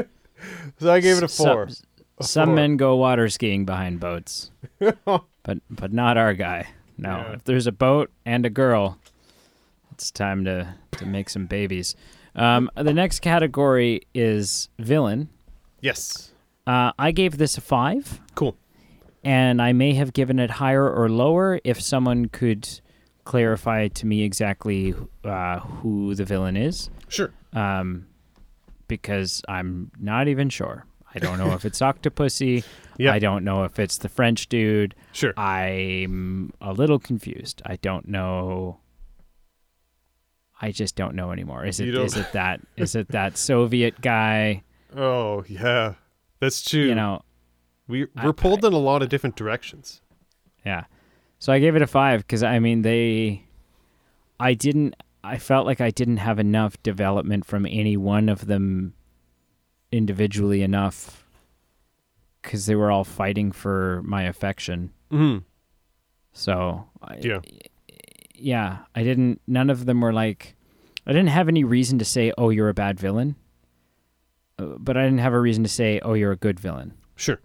so 0.80 0.92
I 0.94 1.00
gave 1.00 1.18
it 1.18 1.24
a 1.24 1.28
Some- 1.28 1.46
four. 1.48 1.68
Some 2.22 2.50
four. 2.50 2.56
men 2.56 2.78
go 2.78 2.96
water 2.96 3.28
skiing 3.30 3.66
behind 3.66 4.00
boats, 4.00 4.52
but 4.80 5.58
but 5.70 5.92
not 5.94 6.16
our 6.18 6.34
guy. 6.36 6.68
No, 6.98 7.10
Yeah. 7.18 7.32
if 7.34 7.44
there's 7.46 7.66
a 7.68 7.72
boat 7.72 8.12
and 8.26 8.46
a 8.46 8.50
girl, 8.52 9.00
it's 9.92 10.12
time 10.12 10.46
to 10.46 10.76
to 10.94 11.06
make 11.08 11.30
some 11.30 11.48
babies. 11.48 11.96
Um, 12.36 12.70
the 12.76 12.94
next 12.94 13.20
category 13.22 14.02
is 14.14 14.70
villain. 14.78 15.30
Yes. 15.82 16.32
Uh, 16.68 16.92
I 17.00 17.12
gave 17.12 17.38
this 17.40 17.58
a 17.58 17.62
five, 17.62 18.20
Cool. 18.36 18.56
And 19.28 19.62
I 19.62 19.74
may 19.74 19.94
have 19.96 20.14
given 20.14 20.40
it 20.40 20.50
higher 20.50 20.90
or 20.90 21.10
lower 21.10 21.60
if 21.66 21.82
someone 21.82 22.30
could 22.30 22.68
clarify 23.26 23.90
to 23.90 24.06
me 24.06 24.24
exactly 24.24 24.96
uh, 25.26 25.60
who 25.60 26.16
the 26.16 26.24
villain 26.24 26.56
is, 26.56 26.90
Sure. 27.10 27.32
um, 27.54 28.08
because 28.88 29.42
I'm 29.50 29.92
not 30.00 30.30
even 30.30 30.50
sure. 30.50 30.86
I 31.14 31.20
don't 31.20 31.38
know 31.38 31.52
if 31.54 31.66
it's 31.66 31.80
Octopussy. 31.92 32.64
Yeah. 32.98 33.12
I 33.12 33.20
don't 33.20 33.44
know 33.44 33.64
if 33.66 33.80
it's 33.80 33.98
the 33.98 34.08
French 34.10 34.48
dude. 34.48 34.96
Sure. 35.12 35.34
I'm 35.38 36.54
a 36.62 36.72
little 36.74 37.00
confused. 37.00 37.62
I 37.66 37.76
don't 37.78 38.08
know. 38.08 38.80
I 40.62 40.72
just 40.72 40.96
don't 40.96 41.16
know 41.16 41.32
anymore. 41.32 41.66
Is 41.66 41.80
it 41.80 41.94
is 41.94 42.16
it 42.18 42.32
that 42.34 42.62
is 42.78 42.96
it 42.96 43.10
that 43.10 43.38
Soviet 43.50 44.02
guy? 44.02 44.64
Oh, 44.96 45.44
yeah. 45.48 45.94
That's 46.40 46.64
true. 46.64 46.84
You 46.86 46.96
know, 46.96 47.22
we 47.88 48.08
I- 48.16 48.26
we're 48.26 48.34
pulled 48.34 48.64
in 48.66 48.74
a 48.74 48.78
lot 48.78 49.02
of 49.02 49.10
different 49.10 49.36
directions. 49.36 50.02
yeah. 50.66 50.86
So 51.40 51.54
I 51.54 51.60
gave 51.60 51.76
it 51.76 51.82
a 51.84 51.88
five 51.88 52.22
because 52.22 52.42
I 52.44 52.58
mean 52.60 52.82
they, 52.82 53.44
I 54.40 54.54
didn't. 54.56 54.96
I 55.24 55.38
felt 55.38 55.66
like 55.68 55.82
I 55.82 55.92
didn't 55.92 56.18
have 56.18 56.40
enough 56.40 56.82
development 56.84 57.46
from 57.46 57.66
any 57.66 57.96
one 57.98 58.28
of 58.30 58.48
them 58.48 58.94
individually 59.92 60.64
enough 60.64 61.26
because 62.42 62.66
they 62.66 62.76
were 62.76 62.90
all 62.92 63.04
fighting 63.04 63.52
for 63.52 64.02
my 64.04 64.24
affection. 64.24 64.92
Mhm. 65.12 65.44
So 66.34 66.88
I, 67.02 67.18
Yeah. 67.22 67.42
yeah, 68.36 68.78
I 68.96 69.04
didn't. 69.04 69.42
None 69.48 69.70
of 69.70 69.86
them 69.86 70.02
were 70.02 70.14
like, 70.14 70.56
I 71.06 71.12
didn't 71.12 71.30
have 71.30 71.48
any 71.48 71.64
reason 71.64 72.00
to 72.00 72.06
say, 72.06 72.32
"Oh, 72.38 72.50
you're 72.50 72.70
a 72.70 72.74
bad 72.74 73.00
villain," 73.00 73.36
uh, 74.60 74.76
but 74.80 74.98
I 74.98 75.04
didn't 75.04 75.20
have 75.20 75.34
a 75.34 75.40
reason 75.40 75.64
to 75.64 75.70
say, 75.70 76.00
"Oh, 76.04 76.14
you're 76.14 76.32
a 76.32 76.36
good 76.38 76.60
villain." 76.60 76.94
Sure. 77.16 77.40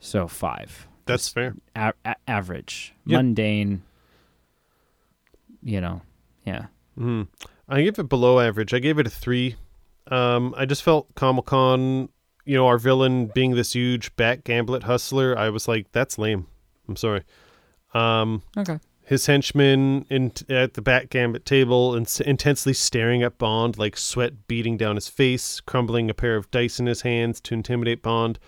So 0.00 0.28
five. 0.28 0.86
That's 1.06 1.24
Just 1.24 1.34
fair. 1.34 1.54
a- 1.74 1.94
a- 2.04 2.16
average, 2.28 2.94
Yeah. 3.06 3.16
mundane. 3.18 3.82
You 5.62 5.80
know, 5.80 6.02
yeah, 6.46 6.66
hmm 6.96 7.22
I 7.68 7.82
give 7.82 7.98
it 7.98 8.08
below 8.08 8.40
average. 8.40 8.72
I 8.72 8.78
gave 8.78 8.98
it 8.98 9.06
a 9.06 9.10
three. 9.10 9.56
Um, 10.10 10.54
I 10.56 10.64
just 10.66 10.82
felt 10.82 11.14
Comic 11.14 11.46
Con, 11.46 12.08
you 12.46 12.56
know, 12.56 12.66
our 12.66 12.78
villain 12.78 13.26
being 13.26 13.54
this 13.56 13.74
huge 13.74 14.14
backgammon 14.16 14.82
hustler. 14.82 15.36
I 15.36 15.50
was 15.50 15.66
like, 15.68 15.90
that's 15.92 16.16
lame. 16.16 16.46
I'm 16.88 16.96
sorry. 16.96 17.24
Um, 17.92 18.42
okay, 18.56 18.78
his 19.04 19.26
henchmen 19.26 20.06
in, 20.08 20.32
at 20.48 20.74
the 20.74 20.82
backgammon 20.82 21.42
table 21.42 21.94
and 21.94 22.10
intensely 22.24 22.72
staring 22.72 23.22
at 23.22 23.36
Bond, 23.38 23.76
like 23.78 23.96
sweat 23.96 24.46
beating 24.46 24.76
down 24.76 24.94
his 24.94 25.08
face, 25.08 25.60
crumbling 25.60 26.08
a 26.08 26.14
pair 26.14 26.36
of 26.36 26.50
dice 26.50 26.78
in 26.78 26.86
his 26.86 27.02
hands 27.02 27.40
to 27.42 27.54
intimidate 27.54 28.00
Bond. 28.02 28.38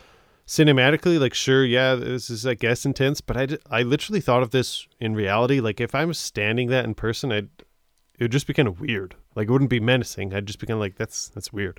Cinematically, 0.51 1.21
like, 1.21 1.33
sure, 1.33 1.65
yeah, 1.65 1.95
this 1.95 2.29
is, 2.29 2.45
I 2.45 2.55
guess, 2.55 2.85
intense, 2.85 3.21
but 3.21 3.37
i 3.37 3.47
i 3.71 3.83
literally 3.83 4.21
thought 4.21 4.43
of 4.43 4.51
this 4.51 4.85
in 4.99 5.15
reality. 5.15 5.61
Like, 5.61 5.81
if 5.81 5.95
I 5.95 6.05
was 6.05 6.19
standing 6.19 6.71
that 6.71 6.85
in 6.85 6.95
person, 6.95 7.31
I'd, 7.31 7.51
it 8.19 8.25
would 8.25 8.33
just 8.33 8.49
be 8.49 8.53
kind 8.53 8.67
of 8.67 8.81
weird. 8.81 9.15
Like, 9.37 9.47
it 9.47 9.53
wouldn't 9.53 9.71
be 9.71 9.79
menacing. 9.79 10.35
I'd 10.35 10.47
just 10.47 10.59
be 10.59 10.67
kind 10.67 10.75
of 10.75 10.81
like, 10.81 10.97
that's 10.97 11.29
that's 11.29 11.53
weird. 11.53 11.79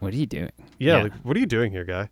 what 0.00 0.12
are 0.12 0.16
you 0.16 0.26
doing? 0.26 0.50
Yeah, 0.80 0.96
Yeah. 0.96 1.02
like 1.04 1.12
what 1.22 1.36
are 1.36 1.38
you 1.38 1.46
doing 1.46 1.70
here, 1.70 1.84
guy? 1.84 2.08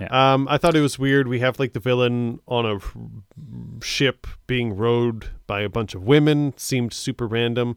Yeah. 0.00 0.08
Um, 0.10 0.48
I 0.50 0.58
thought 0.58 0.74
it 0.74 0.80
was 0.80 0.98
weird. 0.98 1.28
We 1.28 1.38
have 1.38 1.60
like 1.60 1.72
the 1.72 1.78
villain 1.78 2.40
on 2.48 2.66
a 2.66 3.84
ship 3.84 4.26
being 4.48 4.76
rowed 4.76 5.28
by 5.46 5.60
a 5.60 5.68
bunch 5.68 5.94
of 5.94 6.02
women. 6.02 6.52
Seemed 6.56 6.92
super 6.92 7.28
random, 7.28 7.76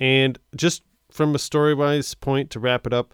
and 0.00 0.38
just 0.56 0.84
from 1.10 1.34
a 1.34 1.38
story 1.38 1.74
wise 1.74 2.14
point 2.14 2.48
to 2.52 2.58
wrap 2.58 2.86
it 2.86 2.94
up, 2.94 3.12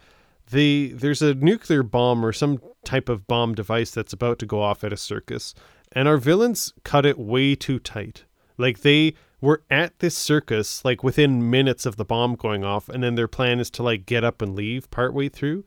the 0.50 0.93
there's 0.95 1.23
a 1.23 1.35
nuclear 1.35 1.83
bomb 1.83 2.25
or 2.25 2.33
some 2.33 2.61
type 2.85 3.09
of 3.09 3.26
bomb 3.26 3.55
device 3.55 3.90
that's 3.90 4.12
about 4.12 4.38
to 4.40 4.47
go 4.47 4.62
off 4.62 4.85
at 4.85 4.93
a 4.93 4.97
circus, 4.97 5.55
and 5.93 6.09
our 6.09 6.19
villains 6.19 6.73
cut 6.85 7.07
it 7.07 7.19
way 7.19 7.55
too 7.55 7.78
tight. 7.78 8.25
Like 8.57 8.81
they 8.81 9.14
were 9.40 9.62
at 9.71 9.99
this 10.00 10.17
circus 10.17 10.85
like 10.85 11.05
within 11.05 11.50
minutes 11.50 11.87
of 11.87 11.97
the 11.97 12.05
bomb 12.05 12.35
going 12.35 12.64
off, 12.64 12.88
and 12.88 13.02
then 13.02 13.14
their 13.14 13.28
plan 13.28 13.61
is 13.61 13.71
to 13.71 13.83
like 13.83 14.07
get 14.07 14.25
up 14.25 14.43
and 14.43 14.55
leave 14.55 14.90
partway 14.90 15.28
through. 15.28 15.64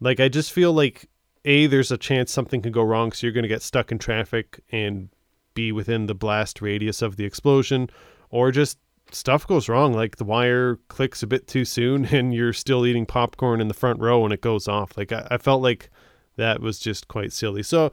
Like 0.00 0.20
I 0.20 0.28
just 0.28 0.52
feel 0.52 0.72
like 0.72 1.08
a 1.44 1.66
there's 1.66 1.90
a 1.90 1.98
chance 1.98 2.32
something 2.32 2.62
could 2.62 2.72
go 2.72 2.82
wrong, 2.82 3.12
so 3.12 3.26
you're 3.26 3.34
going 3.34 3.42
to 3.42 3.48
get 3.48 3.62
stuck 3.62 3.92
in 3.92 3.98
traffic 3.98 4.60
and 4.70 5.08
be 5.54 5.72
within 5.72 6.06
the 6.06 6.14
blast 6.14 6.60
radius 6.60 7.02
of 7.02 7.16
the 7.16 7.24
explosion, 7.24 7.88
or 8.30 8.50
just 8.50 8.78
stuff 9.10 9.46
goes 9.46 9.68
wrong. 9.68 9.92
Like 9.92 10.16
the 10.16 10.24
wire 10.24 10.76
clicks 10.88 11.22
a 11.22 11.26
bit 11.26 11.46
too 11.46 11.64
soon, 11.64 12.04
and 12.14 12.34
you're 12.34 12.52
still 12.52 12.86
eating 12.86 13.06
popcorn 13.06 13.60
in 13.60 13.68
the 13.68 13.74
front 13.74 14.00
row, 14.00 14.20
when 14.20 14.32
it 14.32 14.40
goes 14.40 14.68
off. 14.68 14.96
Like 14.96 15.12
I, 15.12 15.26
I 15.32 15.38
felt 15.38 15.62
like 15.62 15.90
that 16.36 16.60
was 16.60 16.78
just 16.78 17.08
quite 17.08 17.32
silly. 17.32 17.62
So 17.62 17.92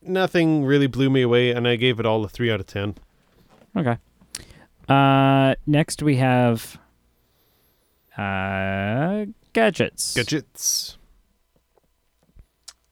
nothing 0.00 0.64
really 0.64 0.86
blew 0.86 1.10
me 1.10 1.22
away, 1.22 1.50
and 1.50 1.66
I 1.66 1.76
gave 1.76 2.00
it 2.00 2.06
all 2.06 2.24
a 2.24 2.28
three 2.28 2.50
out 2.50 2.60
of 2.60 2.66
ten. 2.66 2.96
Okay. 3.76 3.96
Uh, 4.88 5.54
next 5.66 6.02
we 6.02 6.16
have 6.16 6.78
uh 8.16 9.26
gadgets. 9.52 10.14
Gadgets. 10.14 10.98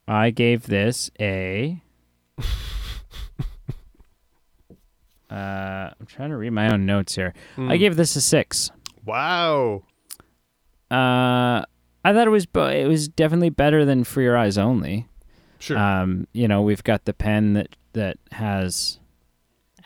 I 0.07 0.31
gave 0.31 0.67
this 0.67 1.11
a. 1.19 1.81
uh, 5.31 5.91
I'm 5.99 6.05
trying 6.07 6.29
to 6.31 6.37
read 6.37 6.51
my 6.51 6.71
own 6.73 6.85
notes 6.85 7.15
here. 7.15 7.33
I 7.57 7.61
Mm. 7.61 7.79
gave 7.79 7.95
this 7.95 8.15
a 8.15 8.21
six. 8.21 8.69
Wow. 9.05 9.83
Uh, 10.91 11.63
I 12.03 12.13
thought 12.13 12.27
it 12.27 12.31
was 12.31 12.45
bo- 12.45 12.67
it 12.67 12.85
was 12.87 13.07
definitely 13.07 13.49
better 13.49 13.85
than 13.85 14.03
For 14.03 14.21
Your 14.21 14.35
Eyes 14.37 14.57
Only. 14.57 15.07
Sure. 15.59 15.77
Um, 15.77 16.27
you 16.33 16.47
know, 16.47 16.61
we've 16.61 16.83
got 16.83 17.05
the 17.05 17.13
pen 17.13 17.53
that 17.53 17.75
that 17.93 18.17
has 18.31 18.99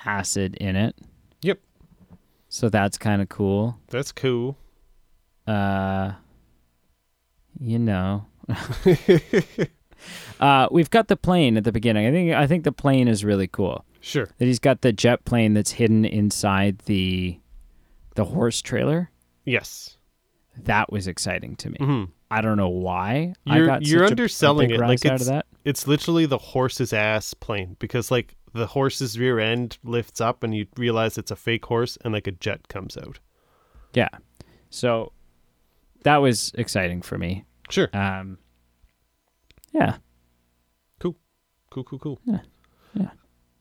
acid 0.06 0.56
in 0.56 0.76
it. 0.76 0.96
Yep. 1.42 1.60
So 2.50 2.70
that's 2.70 2.98
kind 2.98 3.22
of 3.22 3.30
cool. 3.30 3.78
That's 3.90 4.12
cool. 4.12 4.58
Uh, 5.46 6.14
you 7.60 7.78
know. 7.80 8.26
uh, 10.40 10.68
we've 10.72 10.90
got 10.90 11.08
the 11.08 11.16
plane 11.18 11.58
at 11.58 11.64
the 11.64 11.72
beginning. 11.72 12.08
I 12.08 12.12
think 12.12 12.34
I 12.34 12.48
think 12.48 12.64
the 12.64 12.72
plane 12.72 13.08
is 13.08 13.24
really 13.26 13.48
cool. 13.48 13.84
Sure. 14.06 14.30
That 14.38 14.46
he's 14.46 14.60
got 14.60 14.82
the 14.82 14.94
jet 14.94 15.26
plane 15.26 15.56
that's 15.56 15.72
hidden 15.72 16.06
inside 16.06 16.78
the 16.86 17.40
the 18.14 18.26
horse 18.26 18.62
trailer. 18.62 19.10
Yes. 19.46 19.98
That 20.64 20.92
was 20.92 21.08
exciting 21.08 21.56
to 21.58 21.70
me. 21.72 21.78
hmm 21.80 22.04
I 22.32 22.42
don't 22.42 22.58
know 22.58 22.70
why. 22.70 23.34
You're- 23.46 23.66
got 23.66 23.86
you're 23.86 24.04
a- 24.04 24.08
underselling 24.08 24.68
a 24.72 24.76
big 24.76 24.80
it, 24.80 24.88
like 24.88 25.06
out 25.06 25.16
it's- 25.16 25.22
of 25.22 25.28
that. 25.28 25.46
It's 25.64 25.88
literally 25.88 26.28
the 26.28 26.38
horse's 26.38 26.94
ass 26.94 27.34
plane 27.34 27.76
because 27.80 28.12
like 28.12 28.36
the 28.54 28.68
horse's 28.68 29.18
rear 29.18 29.40
end 29.40 29.80
lifts 29.84 30.22
up 30.22 30.44
and 30.44 30.56
you 30.56 30.68
realize 30.78 31.18
it's 31.18 31.32
a 31.32 31.36
fake 31.36 31.66
horse 31.66 31.98
and 32.04 32.14
like 32.14 32.28
a 32.28 32.32
jet 32.32 32.68
comes 32.68 32.96
out. 32.98 33.20
Yeah. 33.94 34.10
So 34.70 35.12
that 36.04 36.18
was 36.18 36.52
exciting 36.56 37.02
for 37.02 37.18
me. 37.18 37.44
Sure. 37.72 37.90
Um, 37.94 38.38
yeah. 39.72 39.98
Cool. 41.00 41.16
Cool, 41.72 41.84
cool, 41.84 42.00
cool. 42.00 42.20
Yeah. 42.26 42.40
Yeah. 42.94 43.10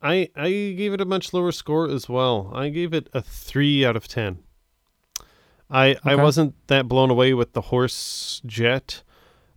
I 0.05 0.29
I 0.37 0.49
gave 0.51 0.93
it 0.93 1.01
a 1.01 1.05
much 1.05 1.33
lower 1.33 1.51
score 1.51 1.89
as 1.89 2.09
well. 2.09 2.53
I 2.55 2.69
gave 2.69 2.93
it 2.95 3.09
a 3.13 3.23
three 3.23 3.85
out 3.85 3.97
of 3.97 4.07
ten. 4.07 4.39
I 5.71 5.97
I 6.05 6.15
wasn't 6.15 6.55
that 6.69 6.87
blown 6.89 7.11
away 7.11 7.35
with 7.35 7.55
the 7.55 7.63
horse 7.63 8.41
jet. 8.47 9.03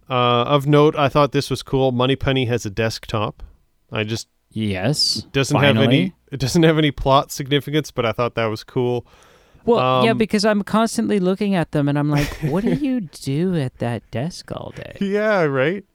Uh, 0.10 0.44
of 0.48 0.66
note, 0.66 0.96
I 0.96 1.10
thought 1.10 1.34
this 1.34 1.50
was 1.50 1.62
cool. 1.62 1.92
Moneypenny 1.92 2.46
has 2.46 2.66
a 2.66 2.70
desktop. 2.70 3.44
I 3.92 4.04
just 4.06 4.30
Yes. 4.50 5.26
Doesn't 5.34 5.54
finally. 5.56 5.84
have 5.84 5.94
any. 5.94 6.14
It 6.30 6.42
doesn't 6.42 6.64
have 6.64 6.78
any 6.78 6.92
plot 6.92 7.32
significance, 7.32 7.90
but 7.90 8.06
I 8.06 8.12
thought 8.12 8.36
that 8.36 8.48
was 8.48 8.62
cool. 8.62 9.08
Well, 9.64 10.04
yeah, 10.04 10.12
Um, 10.12 10.18
because 10.18 10.44
I'm 10.44 10.62
constantly 10.62 11.22
looking 11.22 11.56
at 11.56 11.72
them 11.72 11.88
and 11.88 11.98
I'm 11.98 12.10
like, 12.10 12.28
what 12.42 12.66
do 12.66 12.74
you 12.74 13.00
do 13.00 13.56
at 13.56 13.78
that 13.78 14.04
desk 14.12 14.52
all 14.52 14.74
day? 14.76 14.98
Yeah, 15.00 15.44
right. 15.44 15.86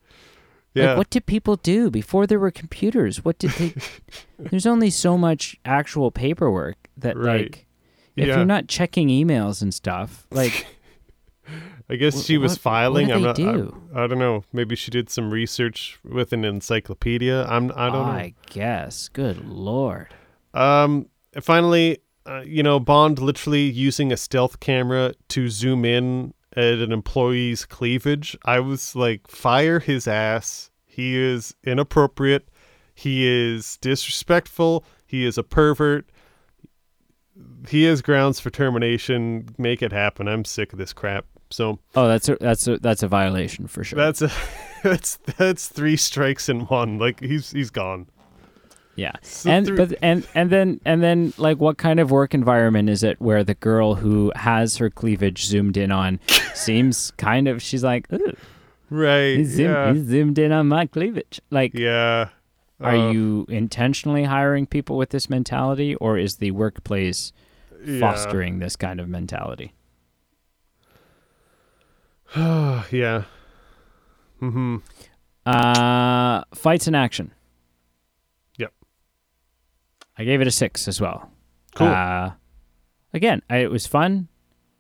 Yeah, 0.75 0.89
Like, 0.91 0.97
what 0.99 1.11
did 1.11 1.27
people 1.27 1.57
do 1.57 1.91
before 1.91 2.27
there 2.27 2.39
were 2.39 2.51
computers? 2.51 3.25
What 3.25 3.39
did 3.39 3.51
they? 3.53 3.75
There's 4.39 4.67
only 4.67 4.89
so 4.91 5.19
much 5.19 5.57
actual 5.65 6.11
paperwork 6.11 6.77
that, 6.97 7.17
Right. 7.17 7.43
like, 7.53 7.67
if 8.17 8.27
Yeah. 8.29 8.37
you're 8.37 8.45
not 8.47 8.69
checking 8.69 9.09
emails 9.09 9.61
and 9.63 9.73
stuff, 9.75 10.27
like, 10.31 10.67
I 11.91 11.97
guess 11.97 12.25
she 12.25 12.39
was 12.39 12.53
what- 12.53 12.61
filing. 12.61 13.09
What 13.09 13.15
I'm 13.17 13.21
do 13.21 13.27
not. 13.27 13.37
they 13.37 13.47
I- 13.47 13.53
do? 13.53 13.83
I, 13.95 14.07
don't 14.07 14.19
know. 14.19 14.45
Maybe 14.53 14.75
she 14.77 14.91
did 14.91 15.11
some 15.11 15.31
research 15.31 15.99
with 16.05 16.33
an 16.33 16.45
encyclopedia. 16.45 17.45
I'm. 17.47 17.71
I 17.77 17.87
don't 17.91 18.07
know. 18.07 18.13
I 18.13 18.35
guess. 18.51 19.09
Good 19.09 19.45
lord. 19.47 20.09
Um, 20.55 21.07
finally, 21.41 21.99
uh, 22.27 22.43
you 22.47 22.63
know, 22.63 22.79
Bond 22.81 23.19
literally 23.19 23.65
using 23.65 24.13
a 24.13 24.17
stealth 24.17 24.61
camera 24.61 25.13
to 25.29 25.49
zoom 25.49 25.85
in 25.85 26.33
at 26.57 26.79
an 26.79 26.93
employee's 26.93 27.65
cleavage. 27.65 28.37
I 28.45 28.61
was 28.61 28.95
like, 28.97 29.27
fire 29.29 29.79
his 29.81 30.07
ass. 30.07 30.71
He 30.85 31.17
is 31.17 31.55
inappropriate. 31.65 32.49
He 32.95 33.27
is 33.27 33.79
disrespectful. 33.79 34.85
He 35.07 35.25
is 35.25 35.39
a 35.39 35.43
pervert. 35.43 36.07
He 37.69 37.85
has 37.85 38.03
grounds 38.03 38.41
for 38.41 38.51
termination. 38.51 39.49
Make 39.59 39.83
it 39.83 39.93
happen. 39.93 40.29
I'm 40.29 40.45
sick 40.45 40.73
of 40.73 40.79
this 40.79 40.93
crap. 40.93 41.25
So 41.51 41.79
Oh, 41.95 42.09
that's 42.09 42.29
a 42.29 42.37
that's 42.41 42.67
a 42.67 42.79
that's 42.79 43.03
a 43.03 43.09
violation 43.09 43.67
for 43.67 43.85
sure. 43.85 43.97
that's 43.99 44.23
a 44.23 44.31
that's 44.83 45.17
that's 45.37 45.69
three 45.69 45.97
strikes 45.97 46.49
in 46.49 46.61
one. 46.63 46.99
Like 46.99 47.21
he's 47.21 47.51
he's 47.51 47.71
gone. 47.71 48.09
Yeah. 48.95 49.13
So 49.23 49.51
and 49.51 49.77
but 49.77 49.95
and 50.03 50.27
and 50.35 50.51
then 50.51 50.81
and 50.85 51.03
then 51.03 51.33
like 51.39 51.59
what 51.59 51.79
kind 51.79 51.99
of 51.99 52.11
work 52.11 52.35
environment 52.35 52.91
is 52.91 53.03
it 53.03 53.21
where 53.21 53.43
the 53.43 53.55
girl 53.55 53.95
who 53.95 54.33
has 54.37 54.77
her 54.77 54.91
cleavage 54.91 55.47
zoomed 55.47 55.77
in 55.77 55.91
on 55.91 56.21
seems 56.55 57.11
kind 57.13 57.49
of 57.49 57.63
she's 57.63 57.83
like 57.83 58.07
right. 58.91 59.37
he, 59.39 59.45
zoomed, 59.45 59.75
yeah. 59.75 59.93
he 59.95 60.05
zoomed 60.05 60.39
in 60.39 60.53
on 60.53 60.69
my 60.69 60.87
cleavage 60.87 61.41
like 61.51 61.73
Yeah. 61.75 62.29
are 62.81 62.95
Uh, 62.97 63.13
you 63.13 63.47
intentionally 63.49 64.25
hiring 64.25 64.67
people 64.67 64.99
with 64.99 65.11
this 65.11 65.31
mentality 65.31 65.95
or 65.97 66.19
is 66.19 66.37
the 66.37 66.51
workplace 66.51 67.33
yeah. 67.87 67.99
fostering 67.99 68.59
this 68.59 68.77
kind 68.77 69.01
of 69.01 69.09
mentality 69.09 69.73
yeah. 72.37 73.25
Mm-hmm. 74.41 74.77
uh 75.47 76.43
fights 76.55 76.87
in 76.89 76.95
action. 76.95 77.33
I 80.23 80.25
gave 80.25 80.41
it 80.41 80.47
a 80.47 80.51
six 80.51 80.87
as 80.89 81.01
well 81.01 81.29
Cool. 81.75 81.89
uh, 81.89 82.33
again 83.13 83.43
I, 83.51 83.59
it 83.59 83.71
was 83.71 83.87
fun 83.87 84.29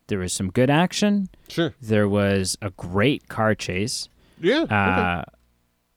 there 0.08 0.18
was 0.18 0.32
some 0.32 0.50
good 0.50 0.70
action 0.70 1.28
Sure. 1.48 1.74
There 1.82 2.08
was 2.08 2.56
a 2.62 2.70
great 2.70 3.28
car 3.28 3.54
chase. 3.54 4.08
Yeah. 4.40 4.62
okay. 4.62 4.74
Uh, 4.74 5.22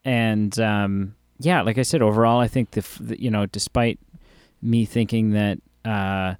and 0.03 0.59
um, 0.59 1.15
yeah, 1.39 1.61
like 1.61 1.77
I 1.77 1.81
said, 1.83 2.01
overall, 2.01 2.39
I 2.41 2.49
think 2.49 2.71
the, 2.71 2.85
the 2.99 3.21
you 3.21 3.31
know, 3.31 3.45
despite 3.45 3.97
me 4.61 4.83
thinking 4.83 5.31
that 5.31 5.59
uh, 5.85 6.35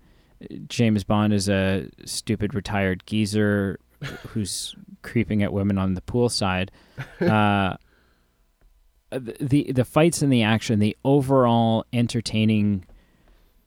James 0.68 1.06
Bond 1.06 1.32
is 1.34 1.48
a 1.48 1.88
stupid 2.06 2.54
retired 2.54 3.04
geezer 3.06 3.80
who's 4.30 4.76
creeping 5.02 5.42
at 5.44 5.54
women 5.54 5.78
on 5.78 5.94
the 5.94 6.02
poolside, 6.02 6.70
uh, 7.22 7.78
the, 9.12 9.36
the 9.40 9.72
the 9.72 9.86
fights 9.86 10.22
and 10.22 10.32
the 10.32 10.44
action, 10.44 10.80
the 10.80 10.96
overall 11.06 11.86
entertaining. 11.94 12.86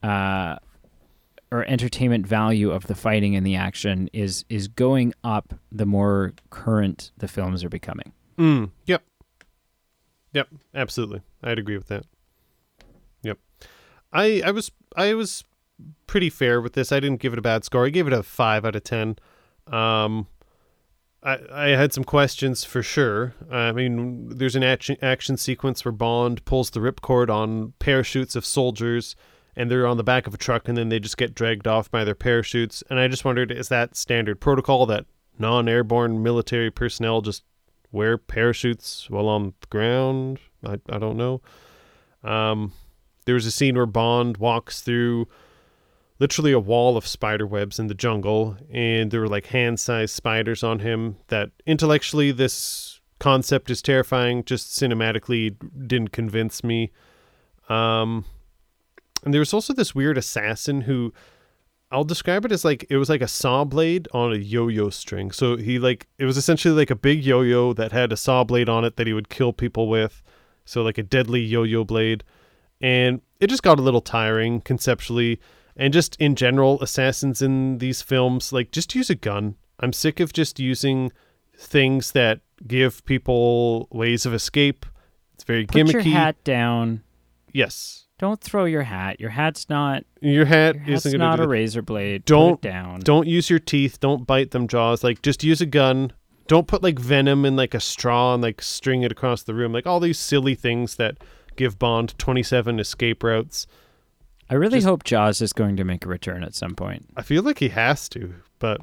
Uh, 0.02 0.56
or 1.50 1.64
entertainment 1.64 2.26
value 2.26 2.70
of 2.70 2.86
the 2.86 2.94
fighting 2.94 3.34
and 3.34 3.46
the 3.46 3.56
action 3.56 4.08
is 4.12 4.44
is 4.48 4.68
going 4.68 5.14
up 5.24 5.54
the 5.72 5.86
more 5.86 6.34
current 6.50 7.10
the 7.16 7.28
films 7.28 7.64
are 7.64 7.68
becoming. 7.68 8.12
Mm, 8.36 8.70
yep. 8.86 9.02
Yep. 10.34 10.48
Absolutely. 10.74 11.22
I'd 11.42 11.58
agree 11.58 11.76
with 11.76 11.88
that. 11.88 12.04
Yep. 13.22 13.38
I 14.12 14.42
I 14.44 14.50
was 14.50 14.70
I 14.94 15.14
was 15.14 15.44
pretty 16.06 16.30
fair 16.30 16.60
with 16.60 16.74
this. 16.74 16.92
I 16.92 17.00
didn't 17.00 17.20
give 17.20 17.32
it 17.32 17.38
a 17.38 17.42
bad 17.42 17.64
score. 17.64 17.86
I 17.86 17.90
gave 17.90 18.06
it 18.06 18.12
a 18.12 18.22
five 18.22 18.64
out 18.64 18.76
of 18.76 18.84
ten. 18.84 19.16
Um, 19.66 20.26
I 21.22 21.38
I 21.52 21.68
had 21.68 21.92
some 21.92 22.04
questions 22.04 22.64
for 22.64 22.82
sure. 22.82 23.34
I 23.50 23.72
mean, 23.72 24.28
there's 24.28 24.56
an 24.56 24.62
action 24.62 24.96
action 25.00 25.36
sequence 25.36 25.84
where 25.84 25.92
Bond 25.92 26.44
pulls 26.44 26.70
the 26.70 26.80
ripcord 26.80 27.30
on 27.30 27.72
parachutes 27.78 28.36
of 28.36 28.44
soldiers. 28.44 29.16
And 29.58 29.68
they're 29.68 29.88
on 29.88 29.96
the 29.96 30.04
back 30.04 30.28
of 30.28 30.32
a 30.32 30.38
truck, 30.38 30.68
and 30.68 30.78
then 30.78 30.88
they 30.88 31.00
just 31.00 31.16
get 31.16 31.34
dragged 31.34 31.66
off 31.66 31.90
by 31.90 32.04
their 32.04 32.14
parachutes. 32.14 32.84
And 32.88 33.00
I 33.00 33.08
just 33.08 33.24
wondered, 33.24 33.50
is 33.50 33.68
that 33.68 33.96
standard 33.96 34.40
protocol 34.40 34.86
that 34.86 35.04
non-airborne 35.36 36.22
military 36.22 36.70
personnel 36.70 37.22
just 37.22 37.42
wear 37.90 38.16
parachutes 38.16 39.10
while 39.10 39.28
on 39.28 39.54
the 39.60 39.66
ground. 39.68 40.38
I, 40.64 40.74
I 40.88 40.98
don't 40.98 41.16
know. 41.16 41.40
Um, 42.22 42.72
there 43.24 43.34
was 43.34 43.46
a 43.46 43.50
scene 43.50 43.74
where 43.74 43.84
Bond 43.84 44.36
walks 44.36 44.80
through 44.80 45.26
literally 46.20 46.52
a 46.52 46.60
wall 46.60 46.96
of 46.96 47.06
spider 47.06 47.46
webs 47.46 47.80
in 47.80 47.88
the 47.88 47.94
jungle, 47.94 48.56
and 48.72 49.10
there 49.10 49.20
were 49.20 49.28
like 49.28 49.46
hand 49.46 49.80
sized 49.80 50.14
spiders 50.14 50.62
on 50.62 50.78
him. 50.78 51.16
That 51.28 51.50
intellectually, 51.66 52.30
this 52.30 53.00
concept 53.18 53.70
is 53.70 53.82
terrifying, 53.82 54.44
just 54.44 54.78
cinematically 54.78 55.56
didn't 55.86 56.12
convince 56.12 56.62
me. 56.62 56.92
Um, 57.68 58.24
and 59.24 59.32
there 59.34 59.40
was 59.40 59.54
also 59.54 59.72
this 59.72 59.94
weird 59.94 60.18
assassin 60.18 60.82
who 60.82 61.12
I'll 61.90 62.04
describe 62.04 62.44
it 62.44 62.52
as 62.52 62.64
like 62.64 62.86
it 62.90 62.96
was 62.98 63.08
like 63.08 63.22
a 63.22 63.28
saw 63.28 63.64
blade 63.64 64.08
on 64.12 64.32
a 64.32 64.36
yo-yo 64.36 64.90
string. 64.90 65.30
So 65.30 65.56
he 65.56 65.78
like 65.78 66.06
it 66.18 66.24
was 66.24 66.36
essentially 66.36 66.74
like 66.74 66.90
a 66.90 66.96
big 66.96 67.24
yo-yo 67.24 67.72
that 67.74 67.92
had 67.92 68.12
a 68.12 68.16
saw 68.16 68.44
blade 68.44 68.68
on 68.68 68.84
it 68.84 68.96
that 68.96 69.06
he 69.06 69.12
would 69.12 69.28
kill 69.28 69.52
people 69.52 69.88
with. 69.88 70.22
So 70.64 70.82
like 70.82 70.98
a 70.98 71.02
deadly 71.02 71.40
yo-yo 71.40 71.84
blade. 71.84 72.24
And 72.80 73.22
it 73.40 73.48
just 73.48 73.62
got 73.62 73.78
a 73.78 73.82
little 73.82 74.02
tiring 74.02 74.60
conceptually 74.60 75.40
and 75.76 75.92
just 75.92 76.14
in 76.16 76.34
general 76.34 76.80
assassins 76.82 77.40
in 77.40 77.78
these 77.78 78.02
films 78.02 78.52
like 78.52 78.70
just 78.70 78.94
use 78.94 79.08
a 79.08 79.14
gun. 79.14 79.56
I'm 79.80 79.92
sick 79.92 80.20
of 80.20 80.32
just 80.32 80.60
using 80.60 81.10
things 81.56 82.12
that 82.12 82.40
give 82.66 83.04
people 83.04 83.88
ways 83.90 84.26
of 84.26 84.34
escape. 84.34 84.84
It's 85.34 85.44
very 85.44 85.64
Put 85.66 85.86
gimmicky. 85.86 85.92
your 85.92 86.02
hat 86.02 86.42
down. 86.44 87.02
Yes. 87.52 88.07
Don't 88.18 88.40
throw 88.40 88.64
your 88.64 88.82
hat. 88.82 89.20
Your 89.20 89.30
hat's 89.30 89.68
not. 89.68 90.04
Your 90.20 90.44
hat 90.44 90.74
Your 90.74 90.84
hat's 90.84 91.06
isn't 91.06 91.18
not 91.20 91.38
a 91.40 91.46
razor 91.46 91.82
blade. 91.82 92.24
Don't- 92.24 92.60
down. 92.60 93.00
Don't 93.00 93.26
use 93.28 93.48
your 93.48 93.60
teeth. 93.60 94.00
Don't 94.00 94.26
bite 94.26 94.50
them 94.50 94.66
jaws. 94.66 95.04
Like 95.04 95.22
just 95.22 95.44
use 95.44 95.60
a 95.60 95.66
gun. 95.66 96.12
Don't 96.48 96.66
put 96.66 96.82
like 96.82 96.98
venom 96.98 97.44
in 97.44 97.54
like 97.56 97.74
a 97.74 97.80
straw 97.80 98.34
and 98.34 98.42
like 98.42 98.60
string 98.62 99.02
it 99.02 99.12
across 99.12 99.42
the 99.44 99.54
room. 99.54 99.72
Like 99.72 99.86
all 99.86 100.00
these 100.00 100.18
silly 100.18 100.54
things 100.56 100.96
that 100.96 101.18
give 101.56 101.78
Bond 101.78 102.18
27 102.18 102.80
escape 102.80 103.22
routes. 103.22 103.66
I 104.50 104.54
really 104.54 104.78
just- 104.78 104.86
hope 104.86 105.04
Jaws 105.04 105.40
is 105.42 105.52
going 105.52 105.76
to 105.76 105.84
make 105.84 106.04
a 106.04 106.08
return 106.08 106.42
at 106.42 106.54
some 106.54 106.74
point 106.74 107.06
I 107.16 107.22
feel 107.22 107.42
like 107.42 107.58
he 107.58 107.68
has 107.68 108.08
to, 108.10 108.34
but 108.58 108.80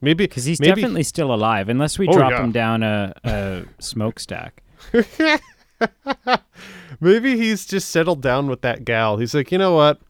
maybe 0.00 0.24
because 0.24 0.44
he's 0.44 0.60
maybe 0.60 0.82
definitely 0.82 1.02
still 1.04 1.32
alive, 1.34 1.68
unless 1.70 1.98
we 1.98 2.06
Oh, 2.06 2.12
drop 2.12 2.32
yeah. 2.32 2.44
him 2.44 2.52
down 2.52 2.82
a, 2.82 3.14
a 3.24 3.62
smokestack. 3.80 4.62
maybe 7.00 7.36
he's 7.36 7.66
just 7.66 7.88
settled 7.90 8.20
down 8.22 8.48
with 8.48 8.62
that 8.62 8.84
gal. 8.84 9.16
He's 9.18 9.34
like, 9.34 9.52
you 9.52 9.58
know 9.58 9.74
what? 9.74 10.00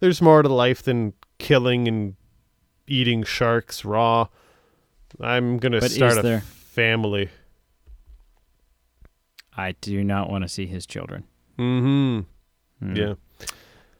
There's 0.00 0.22
more 0.22 0.42
to 0.42 0.48
life 0.48 0.82
than 0.82 1.12
killing 1.38 1.88
and 1.88 2.14
eating 2.86 3.22
sharks 3.24 3.84
raw. 3.84 4.28
I'm 5.20 5.58
gonna 5.58 5.80
But 5.80 5.90
start 5.90 6.18
a 6.18 6.22
there- 6.22 6.40
family. 6.40 7.28
I 9.56 9.72
do 9.80 10.04
not 10.04 10.30
want 10.30 10.42
to 10.44 10.48
see 10.48 10.66
his 10.66 10.86
children. 10.86 11.24
Mm-hmm. 11.58 12.20
Hmm. 12.86 12.96
Yeah. 12.96 13.14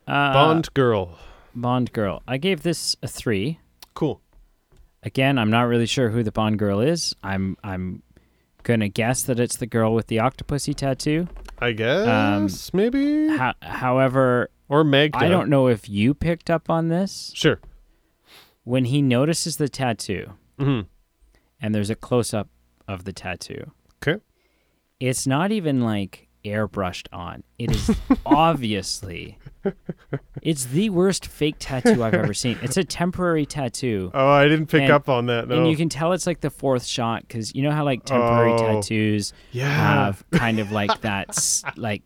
Uh, 0.07 0.33
Bond 0.33 0.73
girl. 0.75 1.19
Bond 1.55 1.93
girl. 1.93 2.23
I 2.29 2.37
gave 2.39 2.63
this 2.63 2.97
a 3.03 3.09
three. 3.09 3.59
Cool. 3.95 4.21
Again, 5.03 5.39
I'm 5.39 5.51
not 5.51 5.63
really 5.63 5.87
sure 5.87 6.11
who 6.11 6.23
the 6.23 6.31
Bond 6.33 6.59
girl 6.59 6.81
is. 6.81 7.15
I'm 7.23 7.57
I'm 7.65 8.03
gonna 8.69 8.89
guess 8.89 9.23
that 9.25 9.41
it's 9.41 9.57
the 9.57 9.67
girl 9.67 9.95
with 9.95 10.07
the 10.09 10.19
octopussy 10.19 10.75
tattoo. 10.75 11.27
I 11.59 11.73
guess 11.73 12.73
maybe 12.75 13.29
Ho- 13.37 13.53
however, 13.63 14.51
or 14.69 14.85
Meg. 14.85 15.13
I 15.15 15.27
don't 15.29 15.49
know 15.49 15.67
if 15.69 15.89
you 15.89 16.13
picked 16.15 16.51
up 16.51 16.69
on 16.71 16.89
this 16.89 17.33
Sure. 17.35 17.59
when 18.65 18.85
he 18.85 19.01
notices 19.03 19.57
the 19.57 19.69
tattoo 19.69 20.35
hmm 20.59 20.83
and 21.61 21.75
there's 21.75 21.91
a 21.91 21.97
close 21.97 22.33
up 22.35 22.49
of 22.87 23.05
the 23.05 23.13
tattoo. 23.13 23.73
Okay. 24.03 24.23
It's 25.01 25.27
not 25.27 25.51
even 25.51 25.81
like 25.81 26.28
airbrushed 26.45 27.07
on. 27.13 27.43
It 27.59 27.71
is 27.73 27.97
obviously 28.27 29.39
it's 30.43 30.67
the 30.67 30.89
worst 30.91 31.27
fake 31.27 31.57
tattoo 31.59 32.03
I've 32.03 32.15
ever 32.15 32.33
seen. 32.35 32.59
It's 32.63 32.77
a 32.77 32.85
temporary 32.85 33.45
tattoo. 33.45 34.11
Oh, 34.15 34.29
I 34.29 34.45
didn't 34.49 34.67
pick 34.67 34.83
And- 34.83 34.93
up 34.93 35.09
on 35.09 35.27
that. 35.27 35.49
No. 35.49 35.57
And 35.59 35.69
you 35.71 35.77
can 35.77 35.89
tell 35.89 36.13
it's 36.13 36.27
like 36.27 36.41
the 36.41 36.51
fourth 36.51 36.85
shot 36.87 37.23
because 37.23 37.55
you 37.55 37.63
know 37.63 37.71
how 37.73 37.85
like 37.85 38.05
temporary 38.05 38.53
Oh. 38.53 38.59
tattoos 38.81 39.33
yeah. 39.53 39.69
have 39.69 40.25
kind 40.33 40.59
of 40.59 40.71
like 40.73 41.01
that, 41.03 41.37
like 41.77 42.03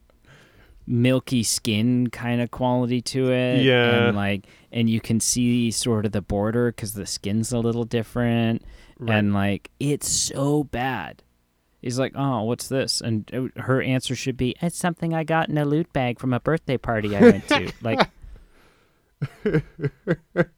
milky 0.87 1.43
skin 1.43 2.09
kind 2.09 2.41
of 2.41 2.51
quality 2.51 3.01
to 3.01 3.31
it. 3.33 3.63
Yeah. 3.63 4.07
and 4.09 4.17
like, 4.17 4.47
and 4.73 4.89
you 4.91 5.01
can 5.01 5.21
see 5.21 5.71
sort 5.71 6.07
of 6.07 6.13
the 6.13 6.23
border 6.23 6.73
because 6.73 6.95
the 6.95 7.07
skin's 7.07 7.53
a 7.53 7.59
little 7.59 7.85
different, 7.85 8.63
Right. 8.99 9.19
and 9.19 9.33
like, 9.35 9.71
it's 9.79 10.09
so 10.09 10.65
bad. 10.65 11.23
He's 11.83 11.99
like, 11.99 12.13
"Oh, 12.15 12.45
what's 12.45 12.69
this?" 12.69 13.01
And 13.01 13.29
uh, 13.35 13.61
her 13.61 13.83
answer 13.83 14.15
should 14.15 14.37
be, 14.37 14.55
"It's 14.63 14.79
something 14.79 15.13
I 15.13 15.25
got 15.25 15.49
in 15.49 15.59
a 15.59 15.65
loot 15.65 15.93
bag 15.93 16.19
from 16.21 16.33
a 16.33 16.41
birthday 16.41 16.79
party 16.79 17.15
I 17.17 17.21
went 17.21 17.49
to." 17.49 17.73
like, 17.83 18.09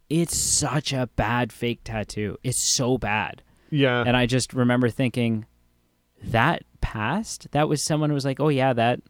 it's 0.08 0.36
such 0.36 0.92
a 0.92 1.08
bad 1.16 1.52
fake 1.52 1.80
tattoo. 1.84 2.36
It's 2.42 2.58
so 2.58 2.98
bad. 2.98 3.42
yeah. 3.70 4.02
And 4.06 4.16
I 4.16 4.26
just 4.26 4.52
remember 4.54 4.88
thinking, 4.90 5.46
that 6.22 6.62
passed. 6.80 7.50
That 7.52 7.68
was 7.68 7.82
someone 7.82 8.10
who 8.10 8.14
was 8.14 8.24
like, 8.24 8.40
"Oh 8.40 8.48
yeah, 8.48 8.72
that 8.72 9.00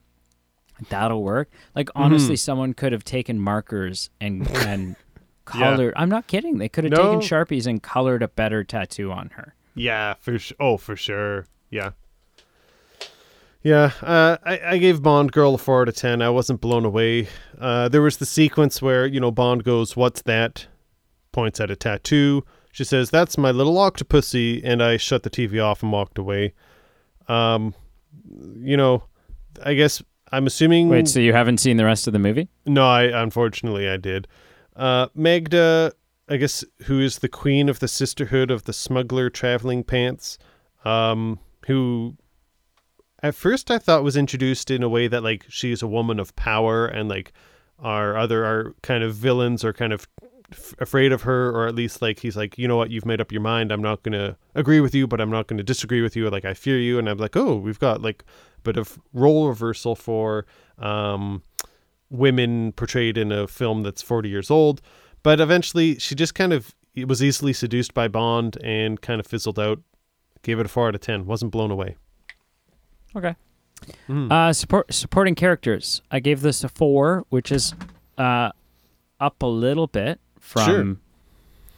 that'll 0.89 1.23
work." 1.23 1.51
Like 1.75 1.87
Mm-hmm. 1.89 2.03
honestly, 2.03 2.37
someone 2.37 2.75
could 2.75 2.93
have 2.93 3.05
taken 3.05 3.39
markers 3.39 4.11
and 4.21 4.49
and 4.67 4.97
colored. 5.45 5.95
I'm 5.97 6.09
not 6.09 6.27
kidding. 6.27 6.59
They 6.59 6.69
could 6.69 6.85
have 6.85 6.93
taken 6.95 7.21
sharpies 7.21 7.67
and 7.67 7.83
colored 7.83 8.23
a 8.23 8.29
better 8.29 8.65
tattoo 8.65 9.13
on 9.13 9.31
her. 9.35 9.55
Yeah, 9.75 10.15
for 10.15 10.39
sure. 10.39 10.57
Oh, 10.61 10.77
for 10.77 10.97
sure. 10.97 11.47
Yeah. 11.71 11.91
Yeah, 13.65 13.93
uh, 14.03 14.37
I, 14.45 14.61
I 14.63 14.79
gave 14.79 15.03
Bond 15.03 15.33
Girl 15.33 15.55
a 15.55 15.59
4 15.59 15.83
out 15.83 15.89
of 15.89 15.97
10. 15.97 16.21
I 16.21 16.29
wasn't 16.29 16.61
blown 16.61 16.85
away. 16.85 17.29
Uh, 17.59 17.89
there 17.89 18.03
was 18.03 18.19
the 18.19 18.27
sequence 18.27 18.83
where, 18.83 19.07
you 19.07 19.19
know, 19.19 19.31
Bond 19.31 19.65
goes, 19.65 19.97
What's 19.97 20.21
that? 20.23 20.67
Points 21.33 21.61
at 21.61 21.71
a 21.71 21.77
tattoo. 21.77 22.45
She 22.73 22.85
says, 22.85 23.09
That's 23.09 23.39
my 23.39 23.51
little 23.51 23.77
octopussy. 23.77 24.61
And 24.63 24.83
I 24.83 24.99
shut 24.99 25.23
the 25.23 25.31
TV 25.31 25.65
off 25.65 25.83
and 25.83 25.91
walked 25.91 26.19
away. 26.19 26.53
Um, 27.27 27.75
you 28.59 28.77
know, 28.77 29.05
I 29.65 29.73
guess 29.73 30.03
I'm 30.31 30.47
assuming. 30.47 30.91
Wait, 30.91 31.09
so 31.09 31.21
you 31.21 31.33
haven't 31.33 31.59
seen 31.59 31.79
the 31.79 31.87
rest 31.87 32.07
of 32.07 32.13
the 32.13 32.19
movie? 32.19 32.49
No, 32.67 32.87
I 32.87 33.05
unfortunately 33.05 33.89
I 33.89 33.97
did. 33.97 34.29
Uh, 34.77 35.07
Magda, 35.15 35.91
I 36.29 36.37
guess, 36.37 36.65
who 36.83 37.01
is 37.01 37.21
the 37.21 37.29
queen 37.31 37.71
of 37.71 37.79
the 37.79 37.89
Sisterhood 37.89 38.51
of 38.51 38.65
the 38.65 38.75
Smuggler 38.75 39.31
Traveling 39.31 39.85
Pants, 39.85 40.39
um, 40.85 41.39
who 41.67 42.17
at 43.25 43.35
first 43.35 43.71
I 43.71 43.79
thought 43.79 44.05
was 44.05 44.19
introduced 44.19 44.71
in 44.71 44.83
a 44.83 44.89
way 44.89 45.09
that 45.09 45.23
like 45.23 45.47
she's 45.49 45.81
a 45.81 45.87
woman 45.87 46.21
of 46.21 46.37
power 46.37 46.87
and 46.87 47.09
like 47.09 47.33
our 47.79 48.19
other 48.19 48.45
our 48.45 48.75
kind 48.83 49.03
of 49.03 49.15
villains 49.15 49.65
are 49.65 49.73
kind 49.73 49.95
of 49.95 50.07
afraid 50.79 51.11
of 51.11 51.23
her 51.23 51.51
or 51.51 51.67
at 51.67 51.75
least 51.75 52.03
like 52.03 52.21
he's 52.21 52.37
like 52.37 52.59
you 52.59 52.69
know 52.69 52.77
what? 52.77 52.91
You've 52.91 53.07
made 53.07 53.23
up 53.23 53.33
your 53.33 53.41
mind. 53.41 53.73
I'm 53.73 53.81
not 53.81 54.03
going 54.03 54.13
to 54.13 54.37
agree 54.55 54.81
with 54.81 54.95
you 54.95 55.07
but 55.07 55.23
i'm 55.23 55.31
not 55.31 55.47
going 55.47 55.57
to 55.57 55.65
disagree 55.65 56.03
with 56.03 56.15
you. 56.15 56.29
Like 56.29 56.45
i 56.45 56.53
fear 56.53 56.79
you. 56.79 56.99
And 56.99 57.09
i'm 57.09 57.17
like 57.17 57.35
oh 57.35 57.57
we've 57.57 57.79
got 57.79 58.03
like 58.03 58.25
a 58.59 58.61
bit 58.61 58.77
of 58.77 58.99
role 59.15 59.49
reversal 59.49 59.97
for 59.97 60.45
um 60.79 61.43
women 62.11 62.73
portrayed 62.73 63.17
in 63.17 63.33
a 63.33 63.49
film 63.49 63.83
that's 63.85 64.03
40 64.03 64.29
years 64.29 64.51
old. 64.51 64.83
But 65.23 65.41
eventually 65.41 65.99
she 65.99 66.15
just 66.15 66.35
kind 66.35 66.53
of 66.53 66.75
was 67.07 67.23
easily 67.23 67.55
seduced 67.55 67.95
by 67.95 68.07
bond 68.07 68.59
and 68.63 69.01
kind 69.01 69.19
of 69.19 69.27
fizzled 69.27 69.59
out 69.59 69.81
gave 70.43 70.61
it 70.61 70.67
a 70.67 70.69
4 70.69 70.89
out 70.89 70.95
of 70.95 71.01
10 71.01 71.25
wasn't 71.25 71.51
blown 71.51 71.71
away 71.71 71.97
Okay. 73.17 73.37
Mm. 74.09 74.33
Uh, 74.33 74.53
support 74.53 74.93
supporting 74.95 75.35
characters. 75.35 76.01
I 76.11 76.21
gave 76.21 76.41
this 76.41 76.65
a 76.65 76.69
four, 76.69 77.25
which 77.29 77.53
is 77.53 77.75
uh, 78.19 78.51
up 79.21 79.43
a 79.43 79.47
little 79.47 79.87
bit 79.87 80.21
from 80.41 80.65
Sure. 80.67 80.97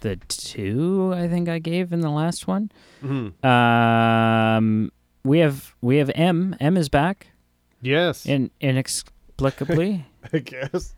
the 0.01 0.16
two 0.29 1.12
I 1.14 1.27
think 1.29 1.49
I 1.49 1.59
gave 1.59 1.92
in 1.92 2.01
the 2.01 2.11
last 2.11 2.46
one. 2.46 2.70
Mhm. 3.03 3.33
Um, 3.44 4.92
we 5.25 5.40
have 5.40 5.75
we 5.81 5.96
have 5.96 6.11
M. 6.14 6.55
M 6.61 6.77
is 6.77 6.88
back 6.88 7.29
yes 7.83 8.25
in 8.27 8.51
inexplicably. 8.61 10.07
i 10.33 10.38
guess 10.38 10.94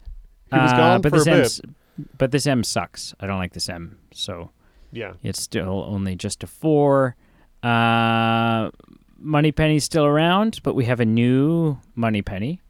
he 0.50 0.56
was 0.56 0.72
Uh, 0.72 0.98
but 0.98 1.10
for 1.10 1.20
a 1.20 1.24
this 1.24 1.60
bit 1.60 1.70
But 2.18 2.30
this 2.32 2.46
M 2.46 2.62
sucks. 2.64 3.14
I 3.18 3.26
don't 3.26 3.38
like 3.38 3.52
this 3.54 3.68
M. 3.68 3.98
So 4.12 4.50
yeah 4.92 5.14
it's 5.22 5.40
still 5.40 5.84
only 5.88 6.16
just 6.16 6.42
a 6.42 6.46
four. 6.46 7.16
Uh, 7.62 8.70
Moneypenny's 9.18 9.84
still 9.84 10.04
around, 10.04 10.60
but 10.62 10.74
we 10.74 10.84
have 10.84 11.00
a 11.00 11.04
new 11.04 11.78
Moneypenny. 11.94 12.60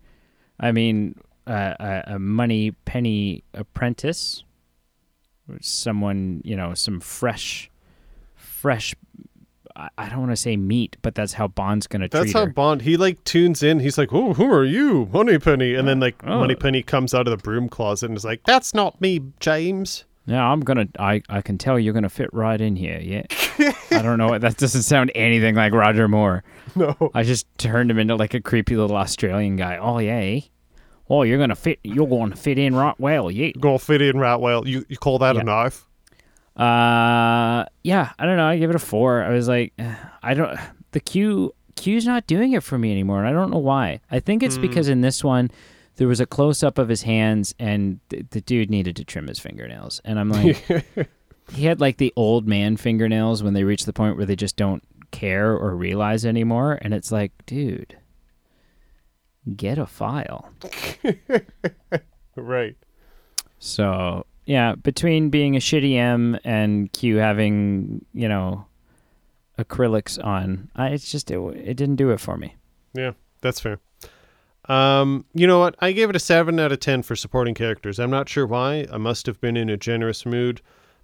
I 0.59 0.73
mean, 0.73 1.15
uh, 1.47 1.75
a, 1.79 2.03
a 2.15 2.19
Money 2.19 2.73
Penny 2.85 3.45
apprentice. 3.55 4.43
Someone, 5.61 6.43
you 6.45 6.57
know, 6.57 6.75
some 6.75 7.01
fresh, 7.01 7.71
fresh. 8.35 8.95
I, 9.75 9.89
I 9.97 10.09
don't 10.11 10.19
want 10.21 10.33
to 10.33 10.37
say 10.37 10.57
meat, 10.59 10.99
but 11.01 11.15
that's 11.15 11.33
how 11.33 11.49
Bond's 11.49 11.87
going 11.87 12.03
to 12.03 12.09
That's 12.09 12.25
treat 12.25 12.35
how 12.35 12.45
her. 12.47 12.53
Bond 12.53 12.83
he 12.83 12.99
like 12.99 13.25
tunes 13.25 13.63
in. 13.63 13.81
He's 13.81 13.97
like, 13.97 14.13
"Oh, 14.13 14.35
who 14.35 14.53
are 14.53 14.65
you, 14.65 15.09
Moneypenny?" 15.11 15.75
And 15.75 15.89
then 15.89 16.01
like 16.01 16.17
Oh. 16.25 16.41
Moneypenny 16.41 16.83
comes 16.83 17.15
out 17.15 17.27
of 17.27 17.31
the 17.31 17.43
broom 17.43 17.69
closet 17.71 18.11
and 18.11 18.17
is 18.17 18.25
like, 18.27 18.43
"That's 18.45 18.75
not 18.75 19.01
me, 19.01 19.21
James." 19.41 20.05
Yeah, 20.29 20.45
I'm 20.47 20.61
gonna. 20.61 20.87
I 20.99 21.23
I 21.31 21.41
can 21.41 21.57
tell 21.57 21.79
you're 21.79 21.95
gonna 21.95 22.11
fit 22.11 22.29
right 22.35 22.61
in 22.61 22.77
here. 22.77 23.01
Yeah. 23.01 23.23
I 23.91 24.03
don't 24.03 24.19
know. 24.19 24.39
That 24.39 24.59
doesn't 24.59 24.83
sound 24.83 25.11
anything 25.15 25.55
like 25.55 25.73
Roger 25.73 26.07
Moore. 26.09 26.45
No, 26.77 26.95
I 27.15 27.23
just 27.25 27.47
turned 27.59 27.91
him 27.91 27.99
into 27.99 28.15
like 28.15 28.35
a 28.35 28.41
creepy 28.41 28.77
little 28.77 28.97
Australian 28.97 29.57
guy. 29.57 29.79
Oh 29.79 29.99
yeah. 29.99 30.17
eh? 30.19 30.41
Oh, 31.09 31.23
you're 31.23 31.39
gonna 31.39 31.57
fit. 31.57 31.79
You're 31.83 32.07
going 32.07 32.31
to 32.31 32.37
fit 32.37 32.59
in 32.59 32.75
right 32.75 32.95
well. 33.01 33.31
Yeah. 33.31 33.53
gonna 33.59 33.79
fit 33.79 34.03
in 34.03 34.19
right 34.19 34.37
well. 34.37 34.69
You 34.69 34.85
you 34.89 34.99
call 34.99 35.19
that 35.21 35.35
Yeah. 35.35 35.41
a 35.41 35.45
knife? 35.45 35.87
Uh, 36.57 37.65
yeah. 37.85 38.13
I 38.19 38.27
don't 38.27 38.37
know. 38.37 38.47
I 38.47 38.59
give 38.59 38.69
it 38.71 38.77
a 38.77 38.81
four. 38.81 39.23
I 39.23 39.31
was 39.31 39.49
like, 39.49 39.73
I 40.23 40.35
don't. 40.35 40.59
The 40.93 41.01
Q 41.01 41.55
Q's 41.77 42.05
not 42.07 42.27
doing 42.27 42.53
it 42.53 42.63
for 42.63 42.77
me 42.79 42.91
anymore, 42.93 43.19
and 43.21 43.29
I 43.29 43.33
don't 43.33 43.51
know 43.51 43.59
why. 43.59 44.01
I 44.11 44.21
think 44.21 44.43
it's 44.43 44.59
because 44.59 44.89
in 44.89 45.01
this 45.01 45.25
one. 45.25 45.51
There 45.99 46.09
was 46.09 46.21
a 46.21 46.27
close 46.27 46.63
up 46.63 46.79
of 46.79 46.89
his 46.89 47.03
hands, 47.03 47.55
and 47.59 47.99
th- 48.09 48.27
the 48.31 48.41
dude 48.41 48.71
needed 48.71 48.97
to 48.97 49.05
trim 49.05 49.27
his 49.27 49.41
fingernails. 49.41 50.01
And 50.05 50.19
I'm 50.19 50.31
like, 50.31 50.65
he 51.53 51.65
had 51.65 51.81
like 51.81 51.97
the 51.97 52.13
old 52.15 52.47
man 52.47 52.77
fingernails 52.77 53.43
when 53.43 53.55
they 53.55 53.65
reach 53.65 53.85
the 53.85 53.93
point 53.93 54.17
where 54.17 54.27
they 54.27 54.37
just 54.37 54.57
don't 54.57 54.83
care 55.11 55.53
or 55.53 55.75
realize 55.75 56.25
anymore. 56.25 56.79
And 56.81 56.95
it's 56.95 57.11
like, 57.11 57.33
dude, 57.47 57.97
get 59.57 59.77
a 59.77 59.87
file. 59.87 60.51
right. 62.37 62.77
So 63.59 64.25
yeah, 64.47 64.77
between 64.77 65.31
being 65.31 65.57
a 65.57 65.61
shitty 65.61 65.97
M 65.97 66.39
and 66.45 66.93
Q 66.93 67.17
having 67.17 68.05
you 68.15 68.29
know 68.29 68.67
acrylics 69.59 70.23
on, 70.25 70.71
I, 70.77 70.89
it's 70.89 71.11
just 71.11 71.31
it, 71.31 71.39
it 71.39 71.75
didn't 71.75 71.97
do 71.97 72.11
it 72.11 72.21
for 72.21 72.37
me. 72.37 72.57
Yeah, 72.95 73.13
that's 73.41 73.61
fair. 73.61 73.81
Um, 74.69 75.25
you 75.33 75.47
know 75.47 75.59
what? 75.59 75.77
I 75.81 75.93
gave 75.93 76.11
it 76.11 76.17
a 76.17 76.21
seven 76.21 76.61
out 76.61 76.73
of 76.73 76.81
ten 76.81 77.03
for 77.03 77.17
supporting 77.17 77.55
characters. 77.55 77.99
I'm 77.99 78.11
not 78.11 78.29
sure 78.29 78.47
why. 78.47 78.87
I 78.93 78.99
must 78.99 79.27
have 79.27 79.41
been 79.41 79.57
in 79.57 79.71
a 79.71 79.77
generous 79.77 80.27
mood, 80.27 80.61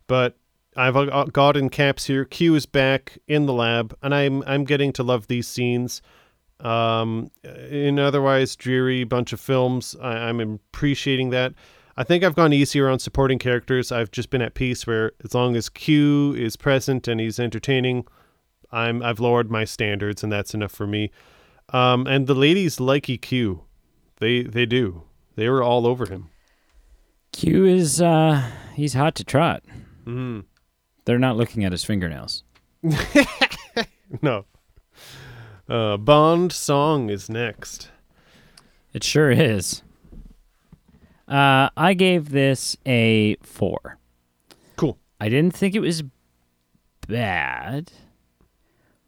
but 0.07 0.37
I've 0.77 0.97
uh, 0.97 1.25
got 1.25 1.57
in 1.57 1.71
caps 1.71 2.05
here. 2.05 2.25
Q 2.25 2.55
is 2.55 2.67
back 2.67 3.19
in 3.27 3.47
the 3.47 3.53
lab, 3.53 3.97
and 4.03 4.15
I'm 4.15 4.43
I'm 4.47 4.65
getting 4.65 4.93
to 4.95 5.03
love 5.03 5.27
these 5.29 5.49
scenes. 5.49 6.03
Um, 6.61 7.31
in 7.71 7.99
otherwise 7.99 8.55
dreary 8.57 9.05
bunch 9.05 9.33
of 9.33 9.41
films, 9.41 9.97
I, 10.01 10.29
I'm 10.29 10.41
appreciating 10.41 11.31
that. 11.31 11.53
I 11.97 12.05
think 12.05 12.25
I've 12.25 12.35
gone 12.35 12.53
easier 12.53 12.89
on 12.89 12.99
supporting 12.99 13.39
characters. 13.39 13.93
I've 13.93 14.11
just 14.11 14.31
been 14.31 14.43
at 14.43 14.55
peace 14.55 14.87
where 14.87 15.13
as 15.25 15.35
long 15.35 15.57
as 15.57 15.69
Q 15.69 16.35
is 16.35 16.57
present 16.57 17.07
and 17.07 17.21
he's 17.21 17.39
entertaining, 17.39 18.07
I'm 18.73 19.03
I've 19.03 19.21
lowered 19.21 19.51
my 19.51 19.65
standards, 19.65 20.23
and 20.23 20.33
that's 20.33 20.55
enough 20.55 20.73
for 20.73 20.87
me. 20.87 21.11
Um, 21.71 22.07
and 22.07 22.27
the 22.27 22.35
ladies 22.35 22.79
like 22.81 23.07
EQ. 23.07 23.61
They 24.21 24.43
they 24.43 24.67
do. 24.67 25.03
They 25.37 25.49
were 25.49 25.63
all 25.63 25.87
over 25.87 26.07
him. 26.07 26.29
Q 27.33 27.65
is 27.65 28.01
uh 28.01 28.49
he's 28.75 28.95
hot 28.95 29.15
to 29.17 29.25
trot. 29.25 29.65
Mm. 30.05 30.45
They're 31.05 31.19
not 31.19 31.37
looking 31.37 31.65
at 31.65 31.73
his 31.73 31.85
fingernails. 31.85 32.45
No. 34.23 34.45
Uh, 35.69 35.97
Bond 35.97 36.53
song 36.53 37.11
is 37.11 37.29
next. 37.29 37.91
It 38.93 39.03
sure 39.03 39.31
is. 39.31 39.83
Uh, 41.27 41.71
I 41.77 41.95
gave 41.95 42.31
this 42.31 42.77
a 42.87 43.37
four. 43.43 43.99
Cool. 44.77 44.99
I 45.21 45.29
didn't 45.29 45.57
think 45.57 45.75
it 45.75 45.81
was 45.81 46.05
bad, 47.09 47.91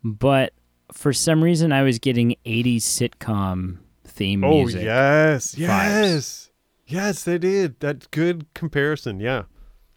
but 0.02 0.52
for 0.92 1.12
some 1.12 1.42
reason 1.42 1.72
I 1.72 1.82
was 1.82 1.98
getting 1.98 2.36
80s 2.46 2.78
sitcom 2.82 3.78
theme 4.04 4.44
Oh 4.44 4.58
music. 4.58 4.84
yes, 4.84 5.56
yes, 5.58 6.50
yes. 6.86 7.24
They 7.24 7.38
did 7.38 7.80
that. 7.80 8.10
Good 8.10 8.46
comparison. 8.54 9.20
Yeah. 9.20 9.42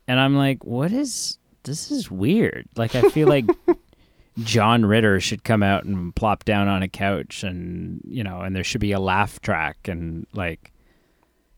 And 0.07 0.19
I'm 0.19 0.35
like, 0.35 0.63
what 0.65 0.91
is 0.91 1.37
this 1.63 1.91
is 1.91 2.09
weird. 2.09 2.67
Like 2.75 2.95
I 2.95 3.01
feel 3.09 3.27
like 3.27 3.45
John 4.39 4.85
Ritter 4.85 5.19
should 5.19 5.43
come 5.43 5.61
out 5.61 5.83
and 5.83 6.15
plop 6.15 6.45
down 6.45 6.67
on 6.67 6.81
a 6.81 6.87
couch 6.87 7.43
and 7.43 8.01
you 8.05 8.23
know, 8.23 8.41
and 8.41 8.55
there 8.55 8.63
should 8.63 8.81
be 8.81 8.91
a 8.91 8.99
laugh 8.99 9.39
track 9.41 9.87
and 9.87 10.25
like 10.33 10.71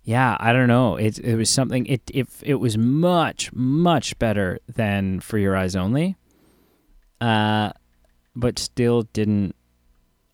yeah, 0.04 0.36
I 0.40 0.52
don't 0.52 0.68
know. 0.68 0.96
It 0.96 1.20
it 1.20 1.36
was 1.36 1.50
something 1.50 1.86
it 1.86 2.02
if 2.14 2.42
it 2.44 2.56
was 2.56 2.78
much 2.78 3.54
much 3.54 4.18
better 4.20 4.60
than 4.68 5.20
For 5.20 5.38
Your 5.38 5.56
Eyes 5.56 5.76
Only. 5.76 6.16
Uh 7.22 7.72
but 8.36 8.60
still 8.60 9.04
didn't 9.14 9.56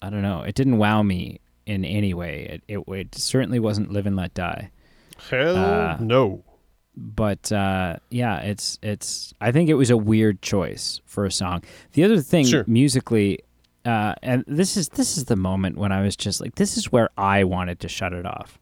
I 0.01 0.09
don't 0.11 0.21
know. 0.21 0.41
It 0.41 0.53
didn't 0.55 0.77
wow 0.77 1.01
me 1.01 1.39
in 1.65 1.83
any 1.83 2.13
way. 2.13 2.61
It, 2.67 2.77
it, 2.79 2.83
it 2.95 3.15
certainly 3.15 3.59
wasn't 3.59 3.91
"Live 3.91 4.05
and 4.05 4.15
Let 4.15 4.33
Die." 4.35 4.69
Hell 5.29 5.57
Uh, 5.57 5.97
no. 5.99 6.43
but 6.95 7.51
uh, 7.51 7.97
yeah, 8.11 8.39
it's 8.41 8.77
it's. 8.83 9.33
I 9.41 9.51
think 9.51 9.69
it 9.69 9.73
was 9.73 9.89
a 9.89 9.97
weird 9.97 10.41
choice 10.43 11.01
for 11.05 11.25
a 11.25 11.31
song. 11.31 11.63
The 11.93 12.03
other 12.03 12.21
thing 12.21 12.45
Sure. 12.45 12.63
musically, 12.67 13.39
uh, 13.85 14.13
and 14.21 14.43
this 14.47 14.77
is 14.77 14.89
this 14.89 15.17
is 15.17 15.25
the 15.25 15.35
moment 15.35 15.77
when 15.77 15.91
I 15.91 16.01
was 16.03 16.15
just 16.15 16.39
like, 16.41 16.55
this 16.55 16.77
is 16.77 16.91
where 16.91 17.09
I 17.17 17.43
wanted 17.43 17.79
to 17.79 17.87
shut 17.89 18.13
it 18.13 18.25
off. 18.27 18.59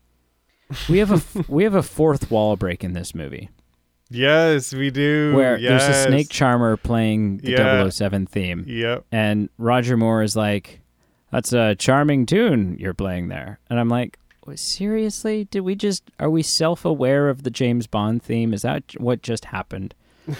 We 0.89 0.99
have 0.99 1.11
a 1.11 1.43
we 1.51 1.63
have 1.65 1.75
a 1.75 1.83
fourth 1.83 2.31
wall 2.31 2.55
break 2.55 2.81
in 2.83 2.93
this 2.93 3.13
movie 3.13 3.49
Yes, 4.09 4.73
we 4.73 4.91
do. 4.91 5.33
where 5.35 5.57
yes. 5.57 5.83
there's 5.85 5.97
a 5.97 6.03
snake 6.07 6.29
charmer 6.29 6.77
playing 6.77 7.37
the 7.37 7.51
Yeah. 7.51 7.89
007 7.89 8.25
theme, 8.27 8.63
Yep. 8.67 9.05
and 9.11 9.49
Roger 9.57 9.97
Moore 9.97 10.21
is 10.21 10.35
like, 10.35 10.81
"That's 11.31 11.51
a 11.53 11.75
charming 11.75 12.25
tune 12.25 12.77
you're 12.79 12.93
playing 12.93 13.27
there," 13.29 13.59
and 13.69 13.79
I'm 13.79 13.89
like. 13.89 14.17
Seriously, 14.53 15.45
did 15.45 15.61
we 15.61 15.73
just 15.73 16.03
are 16.19 16.29
we 16.29 16.43
self-aware 16.43 17.29
of 17.29 17.41
the 17.41 17.49
James 17.49 17.87
Bond 17.87 18.21
theme? 18.21 18.53
Is 18.53 18.61
that 18.61 18.83
what 18.99 19.23
just 19.23 19.45
happened? 19.45 19.95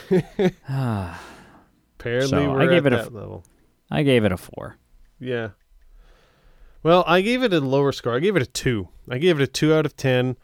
Apparently, 0.69 2.28
So, 2.30 2.51
we're 2.51 2.62
I 2.62 2.67
gave 2.67 2.86
at 2.86 2.93
it 2.93 2.99
a 2.99 3.04
that 3.04 3.13
level. 3.13 3.43
I 3.89 4.04
gave 4.04 4.23
it 4.23 4.32
a 4.32 4.38
four. 4.38 4.78
Yeah. 5.19 5.49
Well, 6.84 7.04
I 7.08 7.21
gave 7.21 7.41
it 7.41 7.51
a 7.51 7.60
lower 7.60 7.91
score. 7.91 8.15
I 8.15 8.19
gave 8.19 8.36
it 8.36 8.41
a 8.43 8.45
two. 8.45 8.89
I 9.10 9.17
gave 9.17 9.39
it 9.39 9.43
a 9.43 9.47
two 9.47 9.73
out 9.73 9.88
of 9.88 9.97
ten. 9.97 10.38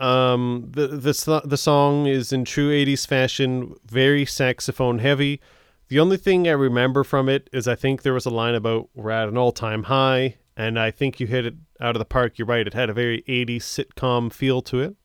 Um, 0.00 0.68
the 0.70 0.86
the 0.88 1.42
the 1.44 1.56
song 1.56 2.06
is 2.06 2.32
in 2.32 2.44
true 2.44 2.70
'80s 2.70 3.06
fashion, 3.06 3.74
very 3.86 4.24
saxophone 4.24 4.98
heavy. 5.00 5.40
The 5.88 6.00
only 6.00 6.16
thing 6.16 6.48
I 6.48 6.52
remember 6.52 7.04
from 7.04 7.28
it 7.28 7.50
is 7.52 7.66
I 7.68 7.74
think 7.74 8.02
there 8.02 8.14
was 8.14 8.26
a 8.26 8.30
line 8.30 8.54
about 8.54 8.88
we're 8.94 9.10
at 9.10 9.28
an 9.28 9.36
all 9.36 9.52
time 9.52 9.84
high, 9.84 10.36
and 10.56 10.78
I 10.78 10.90
think 10.90 11.20
you 11.20 11.26
hit 11.26 11.44
it 11.46 11.54
out 11.80 11.96
of 11.96 11.98
the 11.98 12.04
park. 12.06 12.38
You're 12.38 12.46
right; 12.46 12.66
it 12.66 12.74
had 12.74 12.88
a 12.88 12.94
very 12.94 13.22
'80s 13.28 13.58
sitcom 13.62 14.32
feel 14.32 14.62
to 14.62 14.80
it. 14.80 14.96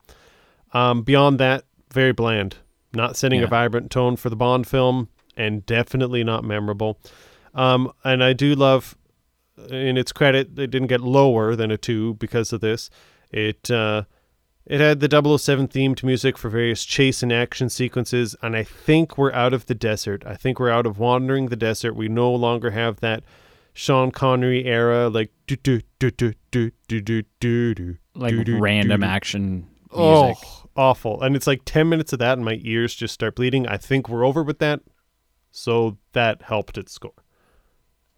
Um, 0.74 1.02
beyond 1.04 1.40
that, 1.40 1.66
very 1.94 2.12
bland. 2.14 2.58
Not 2.94 3.18
setting 3.18 3.40
Yeah. 3.42 3.48
a 3.48 3.50
vibrant 3.50 3.92
tone 3.92 4.16
for 4.16 4.30
the 4.30 4.36
Bond 4.38 4.66
film, 4.68 5.10
and 5.36 5.66
definitely 5.66 6.24
not 6.24 6.44
memorable. 6.46 7.00
Um, 7.54 7.92
and 8.04 8.24
I 8.24 8.32
do 8.34 8.56
love, 8.56 8.96
in 9.70 9.98
its 9.98 10.12
credit, 10.14 10.58
it 10.58 10.72
didn't 10.72 10.88
get 10.88 11.02
lower 11.02 11.56
than 11.56 11.72
a 11.72 11.78
two 11.78 12.14
because 12.16 12.54
of 12.54 12.62
this. 12.62 12.90
It 13.32 13.70
uh, 13.72 14.04
it 14.66 14.80
had 14.80 15.00
the 15.00 15.38
007 15.38 15.68
themed 15.68 16.04
music 16.04 16.38
for 16.38 16.50
various 16.50 16.86
chase 16.86 17.22
and 17.22 17.32
action 17.32 17.70
sequences, 17.70 18.36
and 18.42 18.56
I 18.56 18.64
think 18.64 19.18
we're 19.18 19.34
out 19.34 19.54
of 19.54 19.66
the 19.68 19.76
desert. 19.76 20.24
I 20.26 20.36
think 20.36 20.60
we're 20.60 20.70
out 20.70 20.86
of 20.86 21.00
wandering 21.00 21.48
the 21.48 21.56
desert. 21.56 21.96
We 21.96 22.08
no 22.08 22.34
longer 22.34 22.72
have 22.72 23.00
that 23.02 23.24
Sean 23.74 24.12
Connery 24.12 24.66
era, 24.66 25.10
like 25.10 25.32
do 25.48 25.56
do 25.56 25.82
do 26.00 26.12
do 26.12 26.34
do 26.52 26.72
do 26.88 27.02
do 27.02 27.24
do 27.40 27.74
do. 27.76 27.98
Like 28.16 28.32
do-do, 28.32 28.60
random 28.60 29.02
do-do. 29.02 29.12
action 29.12 29.68
Oh, 29.96 30.34
awful! 30.76 31.22
And 31.22 31.36
it's 31.36 31.48
like 31.48 31.62
ten 31.66 31.90
minutes 31.90 32.14
of 32.14 32.20
that, 32.20 32.38
and 32.38 32.46
my 32.46 32.60
ears 32.64 32.94
just 32.96 33.14
start 33.14 33.36
bleeding. 33.36 33.68
I 33.68 33.78
think 33.78 34.10
we're 34.10 34.26
over 34.26 34.44
with 34.44 34.60
that, 34.60 34.82
so 35.52 35.98
that 36.14 36.44
helped 36.44 36.78
its 36.78 36.92
score. 36.92 37.14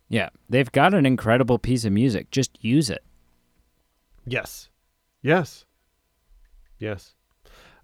Yeah, 0.10 0.30
they've 0.50 0.72
got 0.72 0.94
an 0.94 1.06
incredible 1.06 1.60
piece 1.60 1.86
of 1.86 1.92
music. 1.92 2.32
Just 2.32 2.64
use 2.64 2.90
it. 2.90 3.04
Yes. 4.26 4.70
Yes. 5.22 5.66
Yes. 6.80 7.14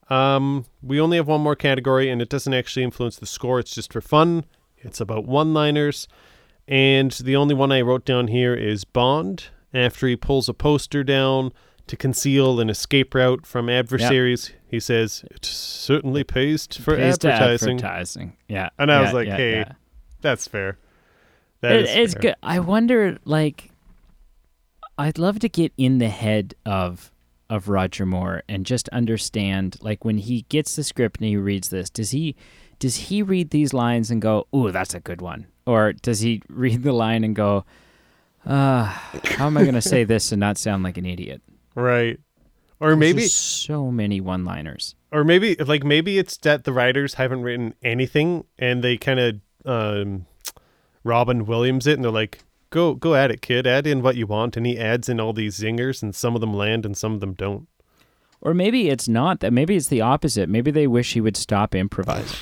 Um, 0.10 0.66
we 0.82 1.00
only 1.00 1.18
have 1.18 1.28
one 1.28 1.42
more 1.42 1.56
category, 1.56 2.10
and 2.10 2.22
it 2.22 2.30
doesn't 2.30 2.54
actually 2.54 2.84
influence 2.84 3.16
the 3.16 3.26
score. 3.26 3.60
It's 3.60 3.74
just 3.74 3.92
for 3.94 4.02
fun. 4.02 4.46
It's 4.78 5.00
about 5.02 5.26
one 5.26 5.54
liners. 5.54 6.08
And 6.68 7.12
the 7.12 7.36
only 7.36 7.56
one 7.56 7.72
I 7.72 7.82
wrote 7.82 8.06
down 8.06 8.28
here 8.28 8.54
is 8.54 8.84
Bond. 8.86 9.46
After 9.74 10.08
he 10.08 10.16
pulls 10.16 10.48
a 10.48 10.54
poster 10.54 11.04
down 11.04 11.52
to 11.88 11.98
conceal 11.98 12.60
an 12.60 12.70
escape 12.70 13.14
route 13.16 13.46
from 13.46 13.70
adversaries, 13.70 14.52
he 14.68 14.80
says, 14.80 15.26
It 15.32 15.44
certainly 15.46 16.24
pays 16.24 16.68
for 16.68 16.96
Pays 16.96 17.16
advertising. 17.16 17.78
advertising. 17.78 18.38
Yeah. 18.48 18.70
And 18.78 18.92
I 18.92 19.02
was 19.02 19.14
like, 19.14 19.28
yeah, 19.28 19.36
hey, 19.38 19.52
yeah. 19.58 19.72
That's 20.22 20.48
fair. 20.48 20.78
That 21.62 21.72
It- 21.74 21.86
is 21.86 21.96
it's 21.96 22.14
fair. 22.14 22.22
good. 22.22 22.36
I 22.44 22.60
wonder, 22.60 23.18
like, 23.26 23.72
I'd 24.98 25.18
love 25.18 25.40
to 25.40 25.50
get 25.50 25.74
in 25.78 25.98
the 25.98 26.10
head 26.10 26.54
of 26.66 27.12
of 27.50 27.70
Roger 27.70 28.06
Moore 28.06 28.44
and 28.50 28.66
just 28.66 28.90
understand, 28.90 29.78
like, 29.82 30.04
when 30.06 30.18
he 30.18 30.44
gets 30.50 30.76
the 30.76 30.84
script 30.84 31.20
and 31.20 31.28
he 31.30 31.38
reads 31.38 31.70
this, 31.70 31.90
does 31.90 32.12
he 32.12 32.36
does 32.80 32.96
he 32.96 33.22
read 33.22 33.52
these 33.52 33.74
lines 33.74 34.12
and 34.12 34.22
go, 34.22 34.48
"Ooh, 34.56 34.72
that's 34.72 34.94
a 34.94 35.00
good 35.00 35.22
one," 35.22 35.48
or 35.66 35.94
does 35.94 36.20
he 36.22 36.42
read 36.50 36.84
the 36.84 36.92
line 36.94 37.24
and 37.24 37.36
go, 37.36 37.64
"Uh, 38.46 38.84
how 38.86 39.48
am 39.48 39.58
I 39.58 39.62
going 39.64 39.76
to 39.76 39.82
say 39.82 40.04
this 40.04 40.32
and 40.32 40.40
not 40.40 40.58
sound 40.58 40.84
like 40.84 40.98
an 40.98 41.06
idiot?" 41.06 41.42
Right. 41.76 42.20
Or 42.80 42.90
There's 42.90 43.00
maybe 43.00 43.22
so 43.28 43.90
many 43.92 44.20
one-liners. 44.20 44.96
or 45.12 45.24
maybe 45.24 45.56
like 45.56 45.84
maybe 45.86 46.18
it's 46.18 46.36
that 46.38 46.66
the 46.66 46.74
writers 46.74 47.14
haven't 47.14 47.44
written 47.44 47.76
anything 47.82 48.44
and 48.60 48.84
they 48.84 48.98
kind 48.98 49.20
of 49.20 49.40
um 49.66 50.26
Robin 51.06 51.46
Williams 51.46 51.88
it 51.88 51.94
and 51.94 52.04
they're 52.04 52.12
like 52.12 52.40
go 52.74 52.96
go 52.96 53.14
at 53.14 53.30
it 53.32 53.42
kid 53.42 53.68
add 53.68 53.86
in 53.86 54.02
what 54.02 54.16
you 54.16 54.26
want 54.26 54.58
and 54.58 54.66
he 54.66 54.78
adds 54.80 55.08
in 55.08 55.20
all 55.20 55.32
these 55.32 55.60
zingers 55.60 56.02
and 56.02 56.16
some 56.16 56.34
of 56.36 56.42
them 56.42 56.54
land 56.54 56.86
and 56.86 56.98
some 56.98 57.14
of 57.14 57.20
them 57.20 57.34
don't 57.34 57.68
Or 58.42 58.54
maybe 58.54 58.90
it's 58.90 59.08
not 59.08 59.40
that. 59.42 59.54
Maybe 59.54 59.76
it's 59.76 59.88
the 59.88 60.02
opposite. 60.02 60.50
Maybe 60.50 60.72
they 60.72 60.88
wish 60.88 61.14
he 61.14 61.22
would 61.22 61.38
stop 61.38 61.76
improvising. 61.76 62.36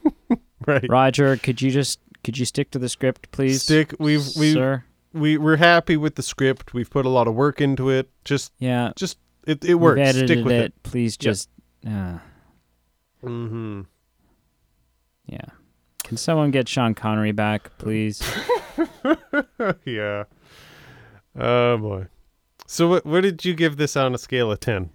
right 0.66 0.84
Roger, 0.88 1.36
could 1.36 1.60
you 1.62 1.70
just 1.70 2.00
could 2.24 2.36
you 2.38 2.44
stick 2.44 2.70
to 2.72 2.78
the 2.78 2.88
script, 2.88 3.30
please? 3.30 3.62
stick 3.62 3.94
we've 4.00 4.26
we 4.36 4.52
sir. 4.54 4.84
we 5.12 5.36
we're 5.38 5.56
happy 5.56 5.96
with 5.96 6.14
the 6.16 6.22
script 6.22 6.74
we've 6.74 6.90
put 6.90 7.04
a 7.06 7.08
lot 7.10 7.28
of 7.28 7.34
work 7.34 7.60
into 7.60 7.90
it 7.90 8.08
just 8.24 8.52
Yeah, 8.58 8.92
just 8.96 9.18
it, 9.46 9.64
it 9.64 9.74
works 9.76 9.98
We've 9.98 10.06
edited 10.08 10.28
stick 10.28 10.44
with 10.44 10.54
it. 10.54 10.64
it, 10.64 10.82
Please 10.82 11.16
Yeah. 11.20 11.24
just. 11.30 11.48
Uh, 11.86 12.18
mhm 13.22 13.86
yeah. 15.26 15.44
Can 16.04 16.16
someone 16.16 16.50
get 16.50 16.68
Sean 16.68 16.94
Connery 16.94 17.32
back, 17.32 17.76
please? 17.78 18.22
yeah 19.84 20.24
oh 21.38 21.76
boy 21.78 22.06
so 22.66 22.88
what 22.88 23.04
what 23.06 23.20
did 23.22 23.44
you 23.44 23.54
give 23.54 23.76
this 23.76 23.96
on 23.96 24.14
a 24.14 24.18
scale 24.18 24.50
of 24.52 24.60
10 24.60 24.90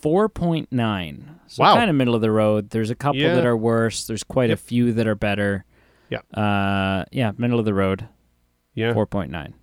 Four 0.00 0.28
point 0.28 0.70
nine. 0.70 1.40
So 1.48 1.64
Wow. 1.64 1.74
kind 1.74 1.90
of 1.90 1.96
middle 1.96 2.14
of 2.14 2.20
the 2.20 2.30
road. 2.30 2.70
There's 2.70 2.88
a 2.88 2.94
couple 2.94 3.20
Yeah. 3.20 3.34
that 3.34 3.44
are 3.44 3.56
worse. 3.56 4.06
There's 4.06 4.22
quite 4.22 4.48
Yep. 4.50 4.58
a 4.58 4.62
few 4.62 4.92
that 4.92 5.08
are 5.08 5.16
better. 5.16 5.64
Yeah. 6.08 6.20
Uh, 6.32 7.04
yeah, 7.10 7.32
middle 7.36 7.58
of 7.58 7.64
the 7.64 7.74
road. 7.74 8.06
yeah 8.74 8.92
Four 8.94 9.06
point 9.06 9.32
nine. 9.32 9.54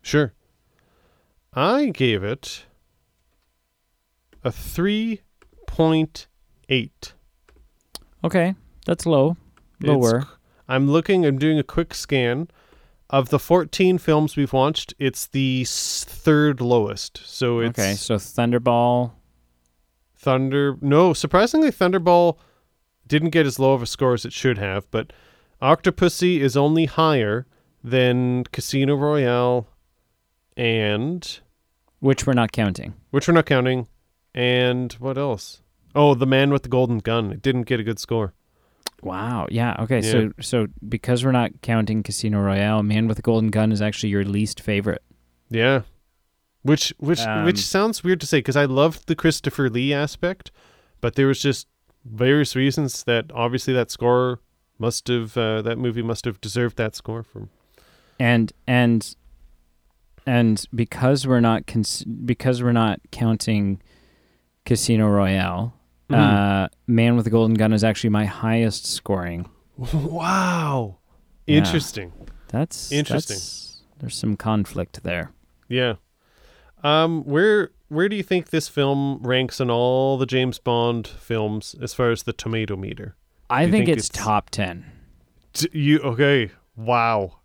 Sure. 0.00 0.32
I 1.52 1.90
gave 1.90 2.24
it 2.24 2.64
a 4.42 4.50
3.8. 4.50 7.12
Okay, 8.24 8.54
that's 8.86 9.04
low. 9.04 9.36
It's- 9.82 9.94
Lower. 9.94 10.26
I'm 10.68 10.88
looking, 10.90 11.26
I'm 11.26 11.36
doing 11.38 11.58
a 11.58 11.62
quick 11.62 11.92
scan. 11.92 12.48
Of 13.12 13.28
the 13.28 13.38
14 13.38 13.98
films 13.98 14.36
we've 14.36 14.54
watched, 14.54 14.94
it's 14.98 15.26
the 15.26 15.64
third 15.68 16.62
lowest. 16.62 17.20
So 17.26 17.60
it's 17.60 17.78
okay, 17.78 17.92
so 17.94 18.16
Thunderball. 18.16 19.12
Thunder. 20.16 20.78
No, 20.80 21.12
surprisingly, 21.12 21.70
Thunderball 21.70 22.38
didn't 23.06 23.30
get 23.30 23.44
as 23.44 23.58
low 23.58 23.74
of 23.74 23.82
a 23.82 23.86
score 23.86 24.14
as 24.14 24.24
it 24.24 24.32
should 24.32 24.56
have, 24.56 24.90
but 24.90 25.12
Octopussy 25.60 26.38
is 26.40 26.56
only 26.56 26.86
higher 26.86 27.46
than 27.84 28.44
Casino 28.44 28.94
Royale 28.94 29.68
and 30.56 31.40
Which 32.00 32.26
we're 32.26 32.32
not 32.32 32.52
counting. 32.52 32.94
which 33.10 33.28
we're 33.28 33.34
not 33.34 33.46
counting. 33.46 33.88
And 34.34 34.92
what 34.94 35.18
else? 35.18 35.60
Oh, 35.94 36.14
the 36.14 36.26
man 36.26 36.50
with 36.50 36.62
the 36.62 36.68
golden 36.70 36.98
gun. 36.98 37.30
It 37.32 37.42
didn't 37.42 37.64
get 37.64 37.78
a 37.80 37.84
good 37.84 37.98
score. 37.98 38.32
Wow. 39.02 39.46
Yeah. 39.50 39.76
Okay. 39.80 40.00
Yeah. 40.00 40.10
So 40.10 40.32
so 40.40 40.66
because 40.88 41.24
we're 41.24 41.32
not 41.32 41.50
counting 41.62 42.02
Casino 42.02 42.40
Royale, 42.40 42.82
Man 42.82 43.08
with 43.08 43.16
the 43.16 43.22
Golden 43.22 43.50
Gun 43.50 43.72
is 43.72 43.82
actually 43.82 44.10
your 44.10 44.24
least 44.24 44.60
favorite. 44.60 45.02
Yeah, 45.50 45.82
which 46.62 46.94
which 46.98 47.20
Um, 47.20 47.44
which 47.44 47.58
sounds 47.64 48.02
weird 48.04 48.20
to 48.20 48.26
say 48.26 48.38
because 48.38 48.56
I 48.56 48.64
loved 48.64 49.06
the 49.08 49.14
Christopher 49.16 49.68
Lee 49.68 49.92
aspect, 49.92 50.50
but 51.00 51.14
there 51.16 51.26
was 51.26 51.40
just 51.40 51.66
various 52.04 52.56
reasons 52.56 53.04
that 53.04 53.26
obviously 53.34 53.74
that 53.74 53.90
score 53.90 54.40
must 54.78 55.08
have 55.08 55.36
uh, 55.36 55.62
that 55.62 55.78
movie 55.78 56.02
must 56.02 56.24
have 56.24 56.40
deserved 56.40 56.76
that 56.76 56.94
score 56.96 57.22
from. 57.22 57.50
And 58.18 58.52
and 58.66 59.14
and 60.26 60.64
because 60.74 61.26
we're 61.26 61.40
not 61.40 61.66
cons- 61.66 62.04
because 62.04 62.62
we're 62.62 62.72
not 62.72 63.00
counting 63.10 63.82
Casino 64.64 65.08
Royale, 65.08 65.74
Mm. 66.12 66.64
uh, 66.64 66.68
Man 66.86 67.16
with 67.16 67.24
the 67.24 67.30
Golden 67.30 67.54
Gun 67.54 67.72
is 67.72 67.82
actually 67.84 68.10
my 68.10 68.24
highest 68.24 68.86
scoring. 68.86 69.48
wow, 69.94 70.98
Yeah. 71.46 71.58
interesting. 71.58 72.12
That's 72.48 72.92
Interesting. 72.92 73.36
that's- 73.36 73.82
there's 73.98 74.16
some 74.16 74.36
conflict 74.36 75.02
there. 75.04 75.30
Yeah. 75.68 75.94
Um, 76.82 77.22
where 77.24 77.70
where 77.88 78.08
do 78.08 78.16
you 78.16 78.22
think 78.22 78.50
this 78.50 78.68
film 78.68 79.18
ranks 79.22 79.60
in 79.60 79.70
all 79.70 80.16
the 80.18 80.26
James 80.26 80.58
Bond 80.58 81.06
films 81.06 81.76
as 81.80 81.92
far 81.94 82.10
as 82.10 82.22
the 82.24 82.32
tomato 82.32 82.74
meter? 82.76 83.14
I 83.50 83.64
think, 83.64 83.86
think 83.86 83.88
it's, 83.98 84.08
it's- 84.08 84.24
top 84.24 84.50
ten. 84.50 84.84
D- 85.52 85.68
you 85.72 86.00
okay? 86.00 86.50
Wow. 86.76 87.38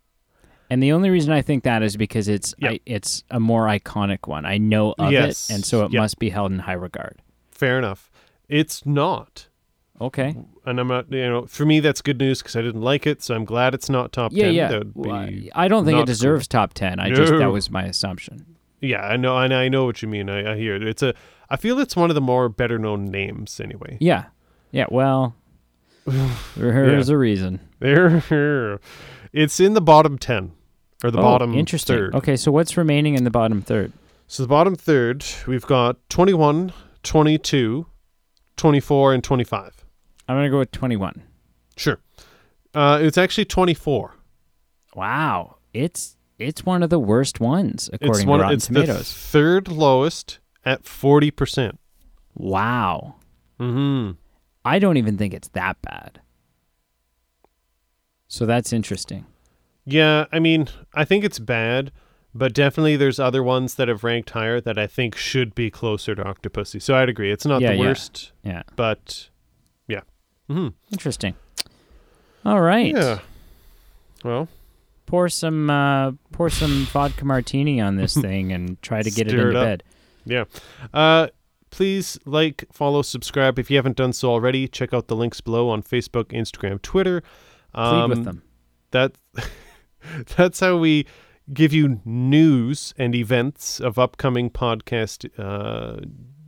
And 0.70 0.82
the 0.82 0.92
only 0.92 1.10
reason 1.10 1.32
I 1.32 1.40
think 1.42 1.64
that 1.64 1.82
is 1.82 1.96
because 1.96 2.26
it's 2.28 2.54
Yep. 2.58 2.70
I, 2.72 2.80
it's 2.86 3.22
a 3.30 3.38
more 3.40 3.66
iconic 3.66 4.26
one. 4.26 4.44
I 4.44 4.58
know 4.58 4.94
of 4.98 5.12
Yes. 5.12 5.48
it, 5.50 5.54
and 5.54 5.64
so 5.64 5.84
it 5.84 5.92
Yep. 5.92 6.00
must 6.00 6.18
be 6.18 6.30
held 6.30 6.50
in 6.52 6.58
high 6.58 6.72
regard. 6.72 7.18
Fair 7.50 7.78
enough. 7.78 8.10
It's 8.48 8.86
not. 8.86 9.48
Okay. 10.00 10.36
And 10.64 10.78
I'm 10.78 10.88
not, 10.88 11.10
you 11.10 11.28
know, 11.28 11.46
for 11.46 11.64
me, 11.66 11.80
that's 11.80 12.00
good 12.02 12.18
news 12.18 12.40
because 12.40 12.54
I 12.56 12.62
didn't 12.62 12.82
like 12.82 13.06
it. 13.06 13.22
So 13.22 13.34
I'm 13.34 13.44
glad 13.44 13.74
it's 13.74 13.90
not 13.90 14.12
top 14.12 14.32
Yeah, 14.32 14.44
10. 14.44 14.54
yeah. 14.54 14.82
Well, 14.94 15.28
I 15.54 15.66
don't 15.68 15.84
think 15.84 15.96
it 15.96 15.98
cool. 16.00 16.04
deserves 16.06 16.46
top 16.46 16.72
ten. 16.74 17.00
I 17.00 17.10
just 17.10 17.32
that 17.32 17.50
was 17.50 17.70
my 17.70 17.84
assumption. 17.84 18.46
yeah, 18.80 19.00
I 19.02 19.16
know. 19.16 19.36
And 19.38 19.52
I 19.52 19.68
know 19.68 19.84
what 19.86 20.00
you 20.02 20.08
mean. 20.08 20.30
I, 20.30 20.52
I 20.52 20.56
hear 20.56 20.76
it. 20.76 20.82
It's 20.84 21.02
a, 21.02 21.14
I 21.50 21.56
feel 21.56 21.80
it's 21.80 21.96
one 21.96 22.10
of 22.10 22.14
the 22.14 22.20
more 22.20 22.48
better 22.48 22.78
known 22.78 23.06
names 23.06 23.58
anyway. 23.60 23.96
Yeah. 24.00 24.26
Yeah. 24.70 24.86
Well, 24.88 25.34
there's 26.56 27.08
a 27.08 27.18
reason. 27.18 27.60
There, 27.80 28.80
it's 29.32 29.60
in 29.60 29.74
the 29.74 29.80
bottom 29.80 30.16
10 30.18 30.52
or 31.04 31.10
the 31.10 31.18
oh, 31.18 31.22
bottom 31.22 31.54
interesting. 31.54 31.96
third. 31.96 32.14
Okay, 32.14 32.36
so 32.36 32.50
what's 32.52 32.76
remaining 32.76 33.14
in 33.14 33.24
the 33.24 33.30
bottom 33.30 33.62
third? 33.62 33.92
So 34.26 34.42
the 34.42 34.48
bottom 34.48 34.74
third, 34.74 35.24
we've 35.46 35.64
got 35.66 35.96
21, 36.08 36.72
22, 37.02 37.86
24, 38.58 39.14
and 39.14 39.24
25. 39.24 39.84
I'm 40.28 40.36
gonna 40.36 40.50
go 40.50 40.58
with 40.58 40.70
21. 40.72 41.22
Sure. 41.76 41.98
Uh, 42.74 42.98
it's 43.00 43.16
actually 43.16 43.46
24. 43.46 44.14
Wow, 44.94 45.56
it's 45.72 46.16
it's 46.38 46.64
one 46.66 46.82
of 46.82 46.90
the 46.90 46.98
worst 46.98 47.40
ones 47.40 47.88
according 47.92 48.10
It's 48.16 48.22
to 48.24 48.28
one. 48.28 48.40
Rotten 48.40 48.54
It's 48.56 48.66
the 48.68 48.74
Tomatoes. 48.82 49.12
third 49.12 49.68
lowest 49.68 50.38
at 50.64 50.82
40%. 50.84 51.78
wow, 52.34 53.16
Mm-hmm. 53.58 54.12
I 54.64 54.78
don't 54.78 54.96
even 54.98 55.16
think 55.16 55.32
it's 55.34 55.48
that 55.48 55.80
bad. 55.82 56.20
So 58.28 58.44
that's 58.46 58.72
interesting. 58.72 59.24
Yeah, 59.84 60.26
I 60.30 60.38
mean, 60.38 60.68
I 60.94 61.04
think 61.04 61.24
it's 61.24 61.38
bad, 61.38 61.90
but 62.34 62.52
definitely 62.52 62.96
there's 62.96 63.18
other 63.18 63.42
ones 63.42 63.74
that 63.76 63.88
have 63.88 64.04
ranked 64.04 64.30
higher 64.30 64.60
that 64.60 64.78
I 64.78 64.86
think 64.86 65.16
should 65.16 65.54
be 65.54 65.70
closer 65.70 66.14
to 66.14 66.22
Octopussy. 66.22 66.80
So 66.80 66.94
I'd 66.94 67.08
agree. 67.08 67.30
It's 67.32 67.46
not 67.46 67.60
Yeah, 67.60 67.72
the 67.72 67.76
yeah. 67.78 67.80
worst, 67.86 68.32
Yeah, 68.44 68.62
but 68.76 69.28
yeah. 69.86 70.00
hmm 70.48 70.68
interesting. 70.92 71.34
All 72.44 72.60
right, 72.60 72.94
Yeah. 72.94 73.18
Well, 74.24 74.48
pour 75.06 75.28
some 75.28 75.70
uh, 75.70 76.12
pour 76.32 76.50
some 76.50 76.86
vodka 76.86 77.24
martini 77.24 77.80
on 77.80 77.96
this 77.96 78.14
thing 78.20 78.52
and 78.52 78.80
try 78.82 79.02
to 79.02 79.10
get 79.10 79.26
it 79.26 79.30
Stir 79.30 79.50
it 79.50 79.54
bed. 79.54 79.82
yeah. 80.24 80.44
Uh, 80.92 81.28
please 81.70 82.18
like, 82.24 82.64
follow, 82.72 83.02
subscribe. 83.02 83.58
If 83.58 83.70
you 83.70 83.76
haven't 83.76 83.96
done 83.96 84.12
so 84.12 84.30
already, 84.30 84.66
check 84.68 84.92
out 84.94 85.08
the 85.08 85.16
links 85.16 85.40
below 85.40 85.68
on 85.68 85.82
Facebook, 85.82 86.26
Instagram, 86.26 86.80
Twitter. 86.82 87.22
Plead 87.74 87.82
Um, 88.04 88.10
with 88.10 88.24
them. 88.24 88.42
that 88.90 89.12
that's 90.36 90.60
how 90.60 90.76
we 90.78 91.06
give 91.52 91.72
you 91.72 92.00
news 92.04 92.92
and 92.98 93.14
events 93.14 93.80
of 93.80 93.98
upcoming 93.98 94.50
podcast 94.50 95.28
uh, 95.38 96.00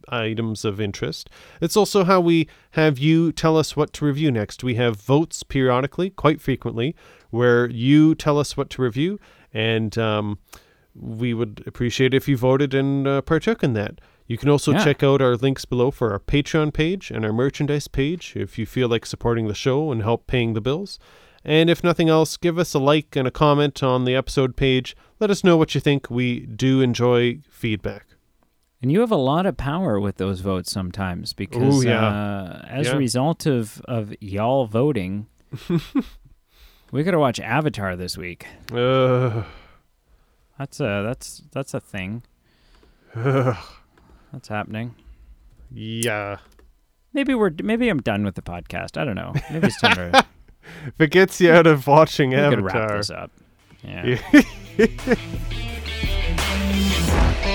items 0.09 0.65
of 0.65 0.81
interest. 0.81 1.31
It's 1.61 1.77
also 1.77 2.05
how 2.05 2.21
we 2.21 2.49
have 2.73 2.99
you 2.99 3.33
tell 3.33 3.57
us 3.57 3.77
what 3.77 3.93
to 3.95 4.05
review 4.05 4.31
next. 4.31 4.63
We 4.65 4.75
have 4.75 4.97
votes 5.01 5.43
periodically, 5.43 6.11
quite 6.11 6.41
frequently, 6.41 6.95
where 7.31 7.69
you 7.71 8.15
tell 8.15 8.39
us 8.39 8.57
what 8.57 8.71
to 8.71 8.83
review, 8.83 9.19
and 9.55 9.97
um, 9.97 10.39
we 10.95 11.33
would 11.33 11.63
appreciate 11.67 12.13
if 12.13 12.29
you 12.29 12.37
voted 12.37 12.75
and 12.75 13.07
uh, 13.07 13.23
partook 13.23 13.63
in 13.63 13.73
that. 13.75 14.01
You 14.27 14.37
can 14.37 14.49
also 14.49 14.73
Yeah. 14.73 14.85
check 14.85 15.03
out 15.03 15.21
our 15.23 15.37
links 15.37 15.65
below 15.65 15.91
for 15.91 16.13
our 16.13 16.21
Patreon 16.21 16.73
page 16.73 17.11
and 17.11 17.25
our 17.25 17.33
merchandise 17.33 17.89
page 17.89 18.35
if 18.37 18.59
you 18.59 18.67
feel 18.67 18.89
like 18.89 19.05
supporting 19.07 19.49
the 19.49 19.55
show 19.55 19.91
and 19.91 20.03
help 20.03 20.27
paying 20.29 20.55
the 20.55 20.61
bills. 20.61 20.99
And 21.45 21.71
if 21.71 21.83
nothing 21.83 22.09
else, 22.09 22.37
give 22.37 22.59
us 22.59 22.75
a 22.75 22.79
like 22.79 23.17
and 23.17 23.27
a 23.27 23.31
comment 23.31 23.83
on 23.83 24.05
the 24.05 24.15
episode 24.15 24.57
page. 24.57 24.95
Let 25.19 25.31
us 25.31 25.43
know 25.43 25.57
what 25.57 25.75
you 25.75 25.81
think. 25.81 26.11
We 26.11 26.41
do 26.41 26.81
enjoy 26.83 27.39
feedback. 27.51 28.07
And 28.83 28.91
you 28.93 29.01
have 29.01 29.11
a 29.11 29.17
lot 29.17 29.45
of 29.47 29.57
power 29.57 29.99
with 30.01 30.17
those 30.17 30.41
votes 30.41 30.71
sometimes 30.73 31.33
because 31.35 31.85
Ooh, 31.85 31.87
yeah. 31.89 32.07
uh, 32.07 32.65
as 32.69 32.87
Yeah. 32.89 32.95
a 32.95 32.99
result 32.99 33.47
of, 33.47 33.81
of 33.87 34.15
y'all 34.21 34.67
voting, 34.67 35.27
we 36.91 37.03
got 37.03 37.11
to 37.13 37.19
watch 37.19 37.41
Avatar 37.41 37.97
this 37.97 38.17
week. 38.19 38.47
Uh, 38.73 39.43
That's 40.59 40.79
a 40.81 41.03
that's 41.07 41.43
that's 41.53 41.73
a 41.75 41.81
thing 41.81 42.23
that's 43.15 44.49
happening. 44.49 44.95
yeah. 45.73 46.39
Maybe 47.13 47.35
we're 47.35 47.51
maybe 47.63 47.89
I'm 47.89 48.01
done 48.01 48.25
with 48.25 48.35
the 48.37 48.43
podcast. 48.43 48.97
I 48.97 49.05
don't 49.05 49.17
know. 49.17 49.33
Maybe 49.51 49.67
it's 49.67 49.81
time 49.81 49.97
to 50.13 50.25
if 50.87 51.01
it 51.01 51.11
gets 51.11 51.41
you 51.41 51.53
out 51.53 51.67
of 51.67 51.87
watching 51.87 52.31
we 52.31 52.37
Avatar, 52.37 52.63
wrap 52.63 52.91
this 52.91 53.11
up. 53.11 53.31
Yeah. 53.83 54.19
yeah. 54.79 55.15